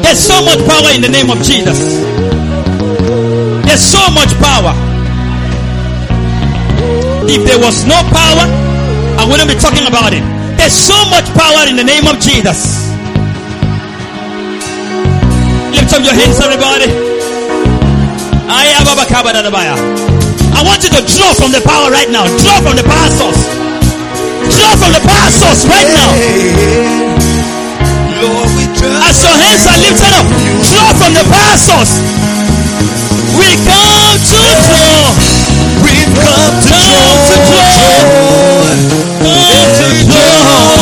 There's 0.00 0.18
so 0.18 0.42
much 0.42 0.60
power 0.64 0.88
in 0.96 1.02
the 1.02 1.12
name 1.12 1.28
of 1.28 1.36
Jesus. 1.44 1.76
There's 3.66 3.84
so 3.84 4.00
much 4.16 4.32
power. 4.40 4.72
If 7.28 7.44
there 7.44 7.60
was 7.60 7.84
no 7.84 8.00
power, 8.08 8.44
I 9.20 9.26
wouldn't 9.28 9.50
be 9.50 9.58
talking 9.60 9.86
about 9.86 10.14
it. 10.14 10.24
There's 10.56 10.72
so 10.72 10.96
much 11.10 11.28
power 11.36 11.68
in 11.68 11.76
the 11.76 11.84
name 11.84 12.06
of 12.08 12.16
Jesus. 12.20 12.88
Lift 15.76 15.92
up 15.92 16.02
your 16.08 16.16
hands, 16.16 16.40
everybody. 16.40 16.88
Aya 18.48 18.80
baba 18.84 19.04
kaba 19.04 19.32
da 19.34 19.42
da 19.42 19.50
baya. 19.50 20.07
I 20.58 20.62
want 20.66 20.82
you 20.82 20.90
to 20.90 20.98
draw 21.06 21.30
from 21.38 21.54
the 21.54 21.62
power 21.62 21.86
right 21.86 22.10
now. 22.10 22.26
Draw 22.26 22.58
from 22.66 22.74
the 22.74 22.82
power 22.82 23.10
source. 23.14 23.46
Draw 24.50 24.74
from 24.74 24.90
the 24.90 24.98
power 25.06 25.30
source 25.30 25.62
right 25.70 25.86
now. 25.86 26.10
As 29.06 29.22
your 29.22 29.38
hands 29.38 29.70
are 29.70 29.78
lifted 29.78 30.10
up, 30.18 30.26
draw 30.66 30.90
from 30.98 31.14
the 31.14 31.22
power 31.30 31.54
source. 31.62 32.02
We 33.38 33.54
come 33.70 34.18
to 34.18 34.42
draw. 34.66 35.14
We've 35.86 36.10
come 36.26 36.58
to 36.58 36.74
Come 36.74 37.22
to 37.22 37.36
draw. 37.46 37.78
Come 39.22 39.70
to 39.78 39.86
draw. 40.10 40.77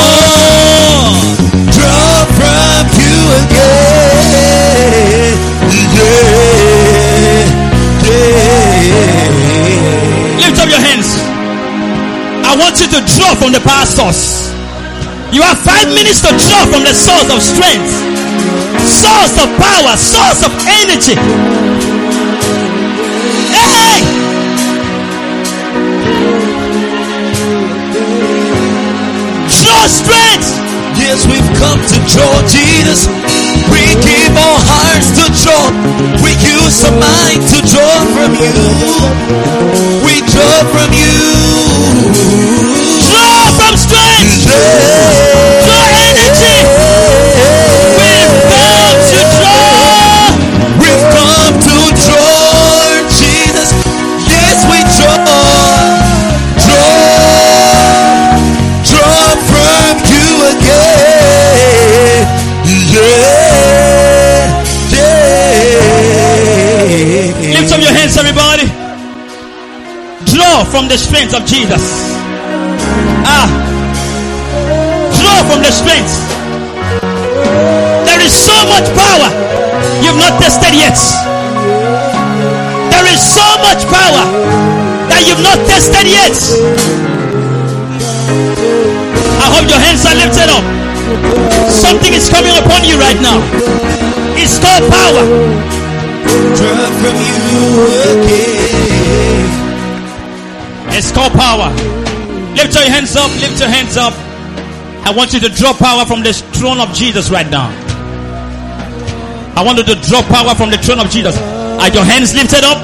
I 12.57 12.59
want 12.59 12.81
you 12.81 12.89
to 12.89 13.05
draw 13.05 13.37
from 13.37 13.53
the 13.53 13.61
power 13.61 13.85
source. 13.85 14.49
You 15.29 15.45
have 15.45 15.61
five 15.61 15.93
minutes 15.93 16.25
to 16.25 16.33
draw 16.33 16.65
from 16.73 16.89
the 16.89 16.97
source 16.97 17.29
of 17.29 17.45
strength, 17.45 17.93
source 18.89 19.37
of 19.37 19.53
power, 19.61 19.93
source 19.93 20.41
of 20.41 20.57
energy. 20.65 21.21
Hey! 23.53 24.01
Draw 29.53 29.85
strength. 29.93 30.49
Yes, 30.97 31.29
we've 31.29 31.53
come 31.61 31.77
to 31.77 31.97
draw 32.09 32.41
Jesus. 32.49 33.05
We 33.69 33.85
give 34.01 34.33
our 34.33 34.61
from 70.77 70.89
the 70.89 70.99
strength 70.99 71.33
of 71.33 71.41
Jesus. 71.49 71.81
Ah. 73.25 73.49
Draw 75.17 75.39
from 75.49 75.65
the 75.65 75.73
strength. 75.73 76.13
There 78.05 78.21
is 78.21 78.37
so 78.37 78.53
much 78.69 78.85
power 78.93 79.33
you've 80.05 80.21
not 80.21 80.37
tested 80.37 80.77
yet. 80.77 81.01
There 82.93 83.09
is 83.09 83.25
so 83.25 83.47
much 83.65 83.89
power 83.89 84.25
that 85.09 85.25
you've 85.25 85.41
not 85.41 85.57
tested 85.65 86.05
yet. 86.13 86.37
I 89.41 89.47
hope 89.57 89.65
your 89.73 89.81
hands 89.81 90.05
are 90.05 90.13
lifted 90.13 90.53
up. 90.53 90.65
Something 91.73 92.13
is 92.13 92.29
coming 92.29 92.53
upon 92.53 92.85
you 92.85 93.01
right 93.01 93.17
now. 93.25 93.41
It's 94.37 94.61
called 94.61 94.85
power. 94.93 95.25
Draw 96.53 96.85
from 97.01 97.17
you 97.25 97.65
again. 98.13 99.26
It's 100.97 101.13
called 101.13 101.37
power. 101.37 101.69
Lift 102.57 102.73
your 102.73 102.89
hands 102.89 103.13
up. 103.21 103.29
Lift 103.37 103.61
your 103.61 103.69
hands 103.69 104.01
up. 104.01 104.17
I 105.05 105.13
want 105.13 105.37
you 105.37 105.41
to 105.45 105.53
draw 105.53 105.77
power 105.77 106.09
from 106.09 106.25
the 106.25 106.33
throne 106.57 106.81
of 106.81 106.89
Jesus 106.97 107.29
right 107.29 107.45
now. 107.53 107.69
I 109.53 109.61
want 109.61 109.77
you 109.77 109.85
to 109.93 109.97
draw 110.09 110.25
power 110.25 110.57
from 110.57 110.73
the 110.73 110.81
throne 110.81 110.97
of 111.05 111.13
Jesus. 111.13 111.37
Are 111.37 111.93
your 111.93 112.01
hands 112.01 112.33
lifted 112.33 112.65
up? 112.65 112.81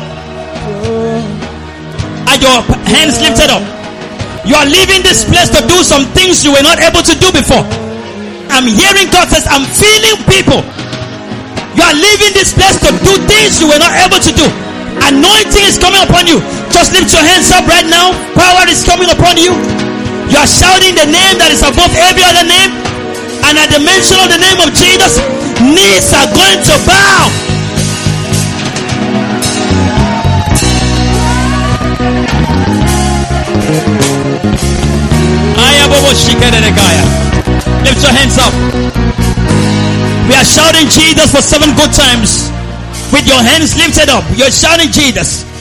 Are 2.28 2.36
your 2.36 2.60
hands 2.92 3.16
lifted 3.16 3.48
up. 3.48 3.64
You 4.44 4.60
are 4.60 4.68
leaving 4.68 5.00
this 5.00 5.24
place 5.24 5.48
to 5.48 5.64
do 5.64 5.80
some 5.80 6.04
things 6.12 6.44
you 6.44 6.52
were 6.52 6.60
not 6.60 6.84
able 6.84 7.00
to 7.00 7.14
do 7.16 7.32
before. 7.32 7.64
I'm 8.52 8.68
hearing 8.68 9.08
God 9.08 9.32
says, 9.32 9.48
I'm 9.48 9.64
feeling 9.72 10.20
people. 10.28 10.60
You 11.80 11.82
are 11.88 11.96
leaving 11.96 12.36
this 12.36 12.52
place 12.52 12.76
to 12.76 12.92
do 12.92 13.12
things 13.24 13.56
you 13.56 13.72
were 13.72 13.80
not 13.80 13.96
able 14.04 14.20
to 14.20 14.32
do. 14.36 14.44
Anointing 15.00 15.64
is 15.64 15.80
coming 15.80 16.04
upon 16.04 16.28
you. 16.28 16.61
Just 16.82 16.98
lift 16.98 17.14
your 17.14 17.22
hands 17.22 17.46
up 17.54 17.62
right 17.70 17.86
now. 17.86 18.10
Power 18.34 18.66
is 18.66 18.82
coming 18.82 19.06
upon 19.06 19.38
you. 19.38 19.54
You 19.54 20.34
are 20.34 20.50
shouting 20.50 20.98
the 20.98 21.06
name 21.06 21.38
that 21.38 21.54
is 21.54 21.62
above 21.62 21.94
every 21.94 22.26
other 22.26 22.42
name. 22.42 22.74
And 23.46 23.54
at 23.54 23.70
the 23.70 23.78
mention 23.78 24.18
of 24.18 24.26
the 24.26 24.42
name 24.42 24.58
of 24.58 24.74
Jesus, 24.74 25.22
knees 25.62 26.10
are 26.10 26.26
going 26.34 26.58
to 26.58 26.74
bow. 26.82 27.30
Lift 37.86 38.02
your 38.02 38.10
hands 38.10 38.42
up. 38.42 38.50
We 40.26 40.34
are 40.34 40.42
shouting 40.42 40.90
Jesus 40.90 41.30
for 41.30 41.46
seven 41.46 41.78
good 41.78 41.94
times. 41.94 42.50
With 43.14 43.30
your 43.30 43.38
hands 43.38 43.78
lifted 43.78 44.10
up, 44.10 44.26
you're 44.34 44.50
shouting 44.50 44.90
Jesus. 44.90 45.51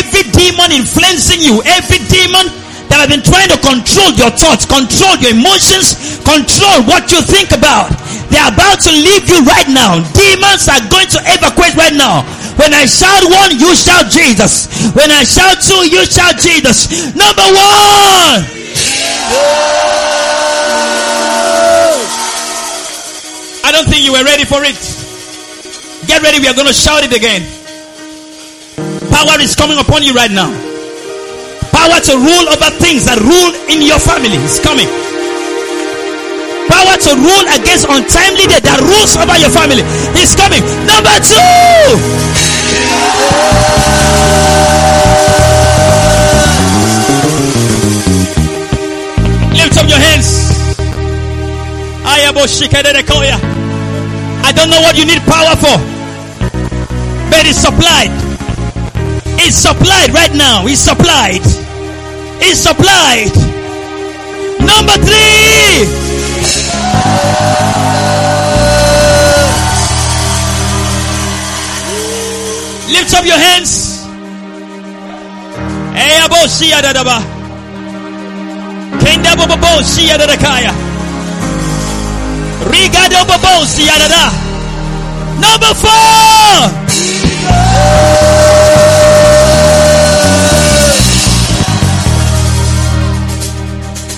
Every 0.00 0.24
demon 0.32 0.72
influencing 0.72 1.44
you, 1.44 1.60
every 1.76 2.00
demon 2.08 2.48
that 2.88 3.04
have 3.04 3.12
been 3.12 3.20
trying 3.20 3.52
to 3.52 3.60
control 3.60 4.10
your 4.16 4.32
thoughts, 4.32 4.64
control 4.64 5.12
your 5.20 5.36
emotions, 5.36 6.18
control 6.24 6.88
what 6.88 7.12
you 7.12 7.20
think 7.20 7.52
about. 7.52 7.92
They're 8.32 8.48
about 8.48 8.80
to 8.88 8.90
leave 8.96 9.28
you 9.28 9.44
right 9.44 9.68
now. 9.68 10.00
Demons 10.16 10.72
are 10.72 10.80
going 10.88 11.04
to 11.12 11.20
evacuate 11.28 11.76
right 11.76 11.92
now. 11.92 12.24
When 12.56 12.72
I 12.72 12.88
shout 12.88 13.28
one, 13.28 13.60
you 13.60 13.76
shout 13.76 14.08
Jesus. 14.08 14.72
When 14.96 15.12
I 15.12 15.20
shout 15.22 15.60
two, 15.60 15.84
you 15.84 16.00
shout 16.08 16.40
Jesus. 16.40 17.12
Number 17.12 17.44
one. 17.44 18.40
I 23.60 23.70
don't 23.70 23.84
think 23.84 24.08
you 24.08 24.16
were 24.16 24.24
ready 24.24 24.48
for 24.48 24.64
it. 24.64 24.80
Get 26.08 26.24
ready, 26.24 26.40
we 26.40 26.48
are 26.48 26.56
going 26.56 26.66
to 26.66 26.74
shout 26.74 27.04
it 27.04 27.12
again. 27.12 27.59
Power 29.10 29.36
is 29.42 29.54
coming 29.54 29.78
upon 29.78 30.02
you 30.02 30.14
right 30.14 30.30
now. 30.30 30.50
Power 31.74 31.98
to 32.00 32.14
rule 32.16 32.46
over 32.50 32.70
things 32.78 33.04
that 33.06 33.18
rule 33.18 33.52
in 33.70 33.82
your 33.82 33.98
family 33.98 34.38
is 34.46 34.58
coming. 34.62 34.88
Power 36.70 36.94
to 36.94 37.12
rule 37.18 37.46
against 37.58 37.86
untimely 37.90 38.46
death 38.46 38.62
that 38.62 38.80
rules 38.80 39.18
over 39.18 39.36
your 39.38 39.50
family 39.50 39.82
is 40.18 40.34
coming. 40.38 40.62
Number 40.86 41.14
two. 41.22 41.98
Lift 49.54 49.76
up 49.76 49.88
your 49.90 49.98
hands. 49.98 50.50
I 54.42 54.52
don't 54.52 54.70
know 54.70 54.80
what 54.80 54.96
you 54.98 55.04
need 55.06 55.22
power 55.26 55.54
for, 55.56 55.76
but 57.30 57.46
it's 57.46 57.58
supplied. 57.58 58.10
It's 59.42 59.56
supplied 59.56 60.12
right 60.12 60.34
now. 60.34 60.66
It's 60.66 60.80
supplied. 60.80 61.40
It's 62.44 62.60
supplied. 62.60 63.32
Number 64.60 64.96
three. 65.00 65.88
Lift 72.92 73.14
up 73.14 73.24
your 73.24 73.40
hands. 73.40 74.04
Hey, 75.96 76.20
abo 76.20 76.46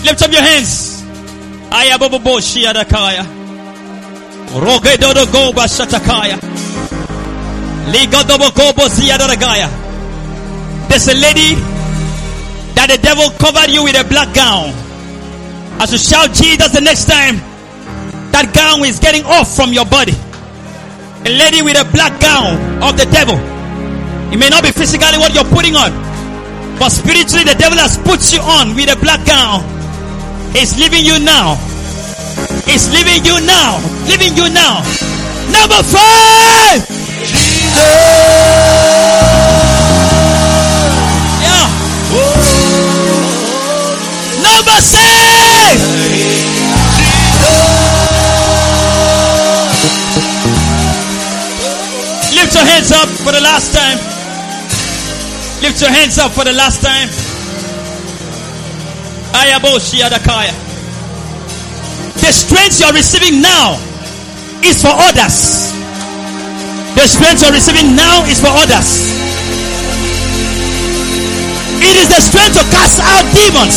Lift 0.04 0.22
up 0.22 0.32
your 0.32 0.42
hands. 0.42 1.04
Aya 1.70 1.98
bobo 1.98 2.18
bo 2.18 2.38
siya 2.38 2.74
dakaya. 2.74 3.24
Rogedodo 4.52 5.30
go 5.32 5.52
bashatakaya. 5.52 6.38
Ligodobo 7.92 8.50
gobo 8.50 8.88
siya. 8.88 9.16
There's 10.88 11.08
a 11.08 11.14
lady 11.14 11.54
that 12.74 12.90
the 12.90 12.98
devil 12.98 13.30
covered 13.38 13.70
you 13.70 13.84
with 13.84 13.94
a 13.94 14.04
black 14.08 14.34
gown. 14.34 14.74
As 15.80 15.92
you 15.92 15.98
shout 15.98 16.32
Jesus 16.34 16.72
the 16.72 16.80
next 16.80 17.06
time, 17.06 17.36
that 18.32 18.52
gown 18.52 18.84
is 18.84 18.98
getting 18.98 19.24
off 19.24 19.54
from 19.54 19.72
your 19.72 19.86
body. 19.86 20.12
A 21.24 21.30
lady 21.30 21.62
with 21.62 21.78
a 21.78 21.86
black 21.92 22.20
gown 22.20 22.82
of 22.82 22.98
the 22.98 23.06
devil. 23.06 23.38
It 24.32 24.38
may 24.38 24.48
not 24.48 24.64
be 24.64 24.72
physically 24.72 25.16
what 25.18 25.32
you're 25.32 25.48
putting 25.48 25.76
on, 25.76 25.92
but 26.78 26.90
spiritually 26.90 27.44
the 27.44 27.54
devil 27.54 27.78
has 27.78 27.96
put 28.02 28.20
you 28.32 28.40
on 28.40 28.74
with 28.74 28.90
a 28.90 28.98
black 28.98 29.24
gown. 29.24 29.62
It's 30.54 30.76
leaving 30.78 31.04
you 31.04 31.18
now. 31.18 31.56
It's 32.68 32.92
leaving 32.92 33.24
you 33.24 33.40
now. 33.46 33.80
Leaving 34.06 34.36
you 34.36 34.48
now. 34.52 34.82
Number 35.50 35.82
five. 35.82 36.86
Jesus. 37.24 37.72
Yeah. 41.40 41.66
Number 44.44 44.78
six. 44.80 46.12
Lift 52.34 52.54
your 52.54 52.64
hands 52.64 52.92
up 52.92 53.08
for 53.08 53.32
the 53.32 53.40
last 53.40 53.72
time. 53.72 53.98
Lift 55.62 55.80
your 55.80 55.90
hands 55.90 56.18
up 56.18 56.32
for 56.32 56.44
the 56.44 56.52
last 56.52 56.82
time. 56.82 57.21
The 62.20 62.30
strength 62.30 62.80
you 62.80 62.86
are 62.86 62.92
receiving 62.92 63.40
now 63.40 63.80
is 64.62 64.82
for 64.82 64.92
others. 64.92 65.72
The 66.94 67.06
strength 67.08 67.40
you 67.40 67.48
are 67.48 67.56
receiving 67.56 67.96
now 67.96 68.24
is 68.28 68.40
for 68.40 68.52
others. 68.52 69.10
It 71.82 71.94
is 71.98 72.08
the 72.12 72.20
strength 72.20 72.60
to 72.60 72.64
cast 72.70 73.00
out 73.00 73.26
demons. 73.34 73.76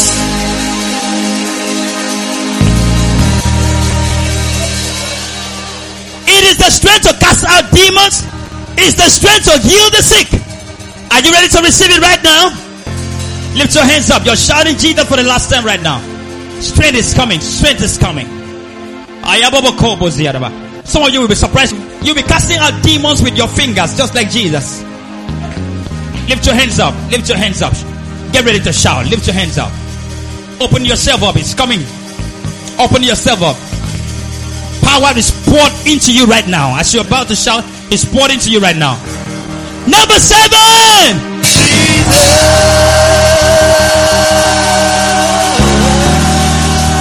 It 6.28 6.43
is 6.43 6.58
the 6.58 6.70
strength 6.70 7.08
to 7.08 7.14
cast 7.18 7.45
out 7.47 7.72
demons. 7.72 8.28
It's 8.78 8.95
the 8.99 9.10
strength 9.10 9.45
to 9.45 9.58
heal 9.64 9.89
the 9.89 10.03
sick. 10.03 10.28
Are 11.12 11.22
you 11.22 11.32
ready 11.32 11.47
to 11.47 11.62
receive 11.62 11.89
it 11.89 12.01
right 12.01 12.22
now? 12.22 12.64
Lift 13.56 13.74
your 13.74 13.86
hands 13.86 14.12
up. 14.12 14.26
You're 14.26 14.36
shouting 14.36 14.76
Jesus 14.78 15.08
for 15.08 15.16
the 15.16 15.24
last 15.24 15.49
time 15.49 15.66
right 15.66 15.82
now. 15.82 15.99
Strength 16.60 16.95
is 16.97 17.14
coming. 17.14 17.39
Strength 17.39 17.82
is 17.84 17.97
coming. 17.97 18.28
Some 20.84 21.03
of 21.03 21.10
you 21.10 21.22
will 21.22 21.28
be 21.28 21.36
surprised. 21.36 21.76
You'll 22.03 22.16
be 22.16 22.22
casting 22.24 22.58
out 22.58 22.84
demons 22.84 23.22
with 23.24 23.38
your 23.38 23.47
fingers, 23.47 23.95
just 23.97 24.14
like 24.14 24.30
Jesus. 24.30 24.84
Lift 26.28 26.45
your 26.45 26.56
hands 26.56 26.80
up. 26.80 26.93
Lift 27.12 27.30
your 27.30 27.38
hands 27.38 27.62
up. 27.62 27.74
Get 28.32 28.43
ready 28.45 28.60
to 28.60 28.74
shout. 28.74 29.06
Lift 29.08 29.26
your 29.26 29.36
hands 29.36 29.58
up. 29.58 29.72
Open 30.62 30.84
yourself 30.84 31.24
up. 31.24 31.36
It's 31.38 31.53
coming. 31.53 31.80
Open 32.80 33.03
yourself 33.03 33.41
up. 33.41 33.56
Power 34.84 35.18
is 35.18 35.32
poured 35.47 35.72
into 35.88 36.14
you 36.14 36.26
right 36.26 36.47
now. 36.47 36.78
As 36.78 36.93
you're 36.93 37.06
about 37.06 37.28
to 37.30 37.36
shout, 37.36 37.64
it's 37.91 38.06
poured 38.06 38.32
into 38.32 38.51
you 38.51 38.60
right 38.60 38.76
now. 38.76 38.95
Number 39.88 40.20
seven. 40.20 41.36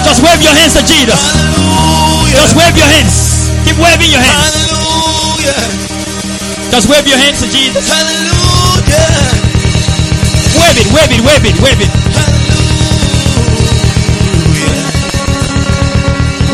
Just 0.05 0.23
wave 0.23 0.43
your 0.43 0.55
hands 0.55 0.75
to 0.75 0.83
Jesus. 0.87 1.21
Just 2.33 2.55
wave 2.57 2.77
your 2.77 2.87
hands. 2.87 3.51
Keep 3.65 3.79
waving 3.79 4.11
your 4.11 4.21
hands. 4.21 4.55
Just 6.71 6.89
wave 6.89 7.07
your 7.07 7.19
hands 7.19 7.41
to 7.41 7.49
Jesus. 7.51 7.87
Wave 10.59 10.79
it, 10.79 10.89
wave 10.95 11.13
it, 11.13 11.23
wave 11.25 11.45
it, 11.45 11.57
wave 11.63 11.81
it. 11.81 11.91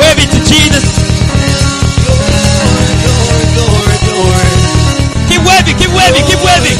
Wave 0.00 0.18
it 0.24 0.30
to 0.30 0.40
Jesus. 0.44 0.84
Keep 5.28 5.42
waving, 5.46 5.76
keep 5.78 5.92
waving, 5.92 6.24
keep 6.26 6.40
waving. 6.44 6.78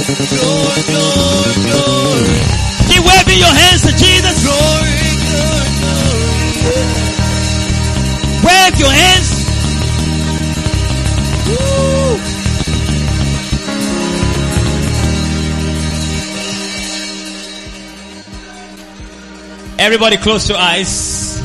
Lord, 0.00 0.80
Lord, 0.96 2.24
Keep 2.88 3.04
waving 3.04 3.38
your 3.38 3.52
hands 3.52 3.82
to 3.82 3.92
Jesus. 3.92 4.42
Glory, 4.42 4.96
glory. 5.28 6.40
Wave 8.42 8.80
your 8.80 8.88
hands. 8.90 9.28
Everybody 19.78 20.16
close 20.16 20.48
your 20.48 20.58
eyes. 20.58 21.42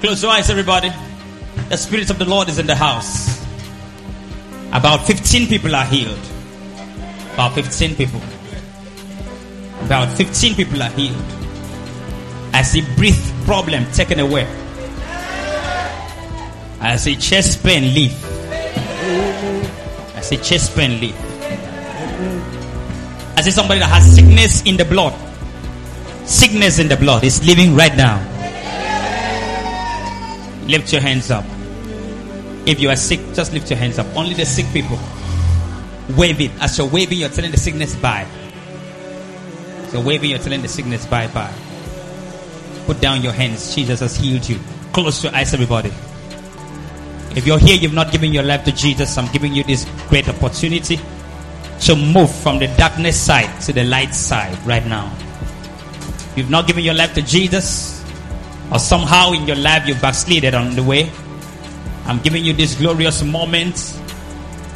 Close 0.00 0.22
your 0.22 0.30
eyes, 0.30 0.48
everybody. 0.48 0.92
The 1.70 1.76
Spirit 1.76 2.10
of 2.10 2.18
the 2.18 2.24
Lord 2.24 2.48
is 2.48 2.58
in 2.60 2.66
the 2.66 2.76
house. 2.76 3.37
About 4.72 5.06
15 5.06 5.48
people 5.48 5.74
are 5.74 5.84
healed. 5.86 6.18
About 7.32 7.54
15 7.54 7.96
people. 7.96 8.20
About 9.82 10.14
15 10.16 10.54
people 10.54 10.82
are 10.82 10.90
healed. 10.90 11.16
I 12.52 12.62
see 12.62 12.82
breath 12.96 13.32
problem 13.46 13.86
taken 13.92 14.20
away. 14.20 14.46
I 16.80 16.96
see 16.96 17.16
chest 17.16 17.62
pain 17.62 17.94
leave. 17.94 18.12
I 20.14 20.20
see 20.20 20.36
chest 20.36 20.76
pain 20.76 21.00
leave. 21.00 21.16
I 23.36 23.40
see 23.40 23.50
somebody 23.50 23.80
that 23.80 23.88
has 23.88 24.14
sickness 24.14 24.62
in 24.64 24.76
the 24.76 24.84
blood. 24.84 25.14
Sickness 26.26 26.78
in 26.78 26.88
the 26.88 26.96
blood 26.96 27.24
is 27.24 27.44
living 27.46 27.74
right 27.74 27.96
now. 27.96 28.18
Lift 30.66 30.92
your 30.92 31.00
hands 31.00 31.30
up. 31.30 31.44
If 32.68 32.80
you 32.80 32.90
are 32.90 32.96
sick, 32.96 33.20
just 33.32 33.54
lift 33.54 33.70
your 33.70 33.78
hands 33.78 33.98
up. 33.98 34.06
Only 34.14 34.34
the 34.34 34.44
sick 34.44 34.66
people. 34.74 34.98
Wave 36.16 36.38
it. 36.40 36.50
As 36.60 36.76
you're 36.76 36.86
waving, 36.86 37.18
you're 37.18 37.30
telling 37.30 37.50
the 37.50 37.56
sickness 37.56 37.96
bye. 37.96 38.26
So 39.88 40.02
waving, 40.02 40.28
you're 40.28 40.38
telling 40.38 40.60
the 40.60 40.68
sickness 40.68 41.06
bye 41.06 41.28
bye. 41.28 41.54
Put 42.84 43.00
down 43.00 43.22
your 43.22 43.32
hands. 43.32 43.74
Jesus 43.74 44.00
has 44.00 44.16
healed 44.16 44.46
you. 44.46 44.60
Close 44.92 45.24
your 45.24 45.34
eyes, 45.34 45.54
everybody. 45.54 45.90
If 47.34 47.46
you're 47.46 47.58
here, 47.58 47.76
you've 47.76 47.94
not 47.94 48.12
given 48.12 48.32
your 48.34 48.42
life 48.42 48.64
to 48.64 48.72
Jesus, 48.72 49.16
I'm 49.16 49.32
giving 49.32 49.54
you 49.54 49.64
this 49.64 49.86
great 50.08 50.28
opportunity 50.28 51.00
to 51.80 51.96
move 51.96 52.34
from 52.34 52.58
the 52.58 52.66
darkness 52.76 53.18
side 53.18 53.60
to 53.62 53.72
the 53.72 53.84
light 53.84 54.14
side 54.14 54.58
right 54.66 54.84
now. 54.86 55.16
You've 56.36 56.50
not 56.50 56.66
given 56.66 56.84
your 56.84 56.94
life 56.94 57.14
to 57.14 57.22
Jesus, 57.22 58.04
or 58.70 58.78
somehow 58.78 59.32
in 59.32 59.46
your 59.46 59.56
life 59.56 59.86
you've 59.86 60.02
backslided 60.02 60.54
on 60.54 60.74
the 60.76 60.82
way. 60.82 61.10
I'm 62.08 62.18
giving 62.20 62.42
you 62.42 62.54
this 62.54 62.74
glorious 62.74 63.22
moment. 63.22 64.00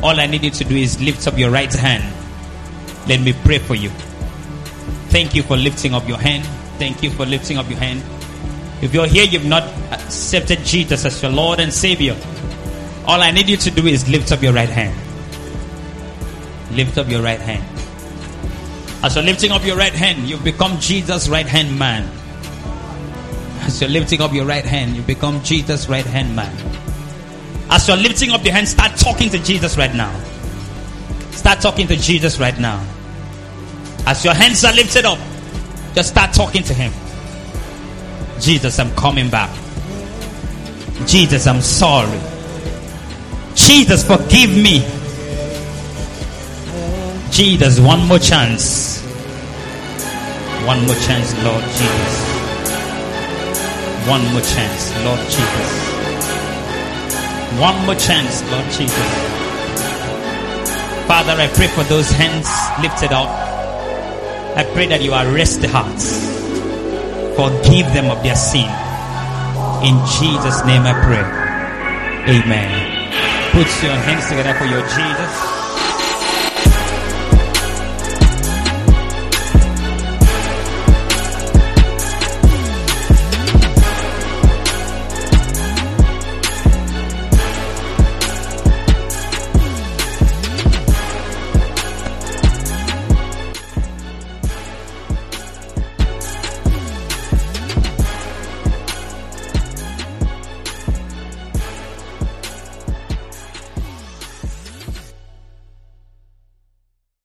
All 0.03 0.21
I 0.21 0.27
need 0.27 0.45
you 0.45 0.51
to 0.51 0.65
do 0.65 0.77
is 0.77 1.01
lift 1.01 1.27
up 1.27 1.39
your 1.39 1.51
right 1.51 1.73
hand. 1.73 2.05
Let 3.09 3.21
me 3.23 3.33
pray 3.33 3.59
for 3.59 3.75
you. 3.75 3.89
Thank 5.09 5.35
you 5.35 5.43
for 5.43 5.57
lifting 5.57 5.95
up 5.95 6.07
your 6.07 6.19
hand. 6.19 6.45
Thank 6.79 7.03
you 7.03 7.11
for 7.11 7.25
lifting 7.25 7.57
up 7.57 7.71
your 7.71 7.79
hand. 7.79 8.03
If 8.83 8.93
you're 8.93 9.07
here, 9.07 9.25
you've 9.25 9.47
not 9.47 9.63
accepted 9.93 10.59
Jesus 10.65 11.07
as 11.07 11.23
your 11.23 11.31
Lord 11.31 11.59
and 11.59 11.73
Savior. 11.73 12.17
All 13.07 13.23
I 13.23 13.31
need 13.31 13.49
you 13.49 13.57
to 13.57 13.71
do 13.71 13.87
is 13.87 14.07
lift 14.11 14.31
up 14.31 14.43
your 14.43 14.53
right 14.53 14.69
hand. 14.69 14.95
Lift 16.77 16.99
up 16.99 17.09
your 17.09 17.23
right 17.23 17.41
hand. 17.41 17.65
As 19.03 19.17
you're 19.17 19.25
lifting 19.25 19.53
up 19.53 19.65
your 19.65 19.77
right 19.77 19.95
hand, 19.95 20.29
you've 20.29 20.45
become 20.45 20.79
Jesus' 20.81 21.29
right 21.29 21.47
hand 21.47 21.79
man. 21.79 22.11
As 23.61 23.81
you're 23.81 23.91
lifting 23.91 24.21
up 24.21 24.35
your 24.35 24.45
right 24.45 24.65
hand, 24.65 24.97
you 24.97 25.03
become 25.03 25.43
Jesus' 25.43 25.89
right 25.89 26.05
hand 26.05 26.37
man. 26.37 26.82
As 27.75 27.89
you're 27.89 27.97
lifting 27.97 28.33
up 28.33 28.45
your 28.45 28.53
hand, 28.53 28.69
start 28.69 28.99
talking 28.99 29.31
to 29.31 29.39
Jesus 29.39 29.79
right 29.79 29.95
now. 29.95 30.15
Start 31.31 31.63
talking 31.63 31.87
to 31.87 31.97
Jesus 31.97 32.39
right 32.39 32.59
now. 32.59 32.87
As 34.07 34.23
your 34.27 34.35
hands 34.35 34.63
are 34.67 34.75
lifted 34.75 35.07
up, 35.07 35.19
just 35.95 36.11
start 36.11 36.35
talking 36.35 36.63
to 36.65 36.75
Him. 36.75 36.93
Jesus, 38.39 38.79
I'm 38.79 38.95
coming 38.95 39.31
back. 39.31 39.49
Jesus, 41.07 41.47
I'm 41.47 41.63
sorry. 41.63 42.21
Jesus, 43.55 44.07
forgive 44.07 44.51
me. 44.51 44.81
Jesus, 47.31 47.81
one 47.81 48.07
more 48.07 48.19
chance. 48.19 49.01
One 50.67 50.85
more 50.85 50.97
chance, 50.97 51.33
Lord 51.43 51.65
Jesus. 51.65 52.33
One 54.07 54.23
more 54.31 54.43
chance, 54.43 55.05
Lord 55.05 55.21
Jesus. 55.21 55.92
One 57.61 57.87
more 57.87 57.95
chance, 57.95 58.43
Lord 58.51 58.65
Jesus. 58.73 59.09
Father, 61.07 61.33
I 61.33 61.49
pray 61.55 61.69
for 61.69 61.85
those 61.85 62.11
hands 62.11 62.49
lifted 62.81 63.13
up. 63.13 63.29
I 64.57 64.65
pray 64.73 64.87
that 64.87 65.03
you 65.03 65.13
arrest 65.13 65.61
the 65.61 65.69
hearts. 65.69 66.17
Forgive 67.37 67.93
them 67.93 68.11
of 68.11 68.23
their 68.23 68.37
sin. 68.37 68.69
In 69.85 69.99
Jesus' 70.07 70.65
name 70.65 70.83
I 70.87 70.95
pray. 71.05 71.25
Amen. 72.33 72.93
Put 73.53 73.67
your 73.83 73.97
hands 73.97 74.29
together 74.29 74.55
for 74.55 74.65
your 74.65 74.83
Jesus. 74.83 75.52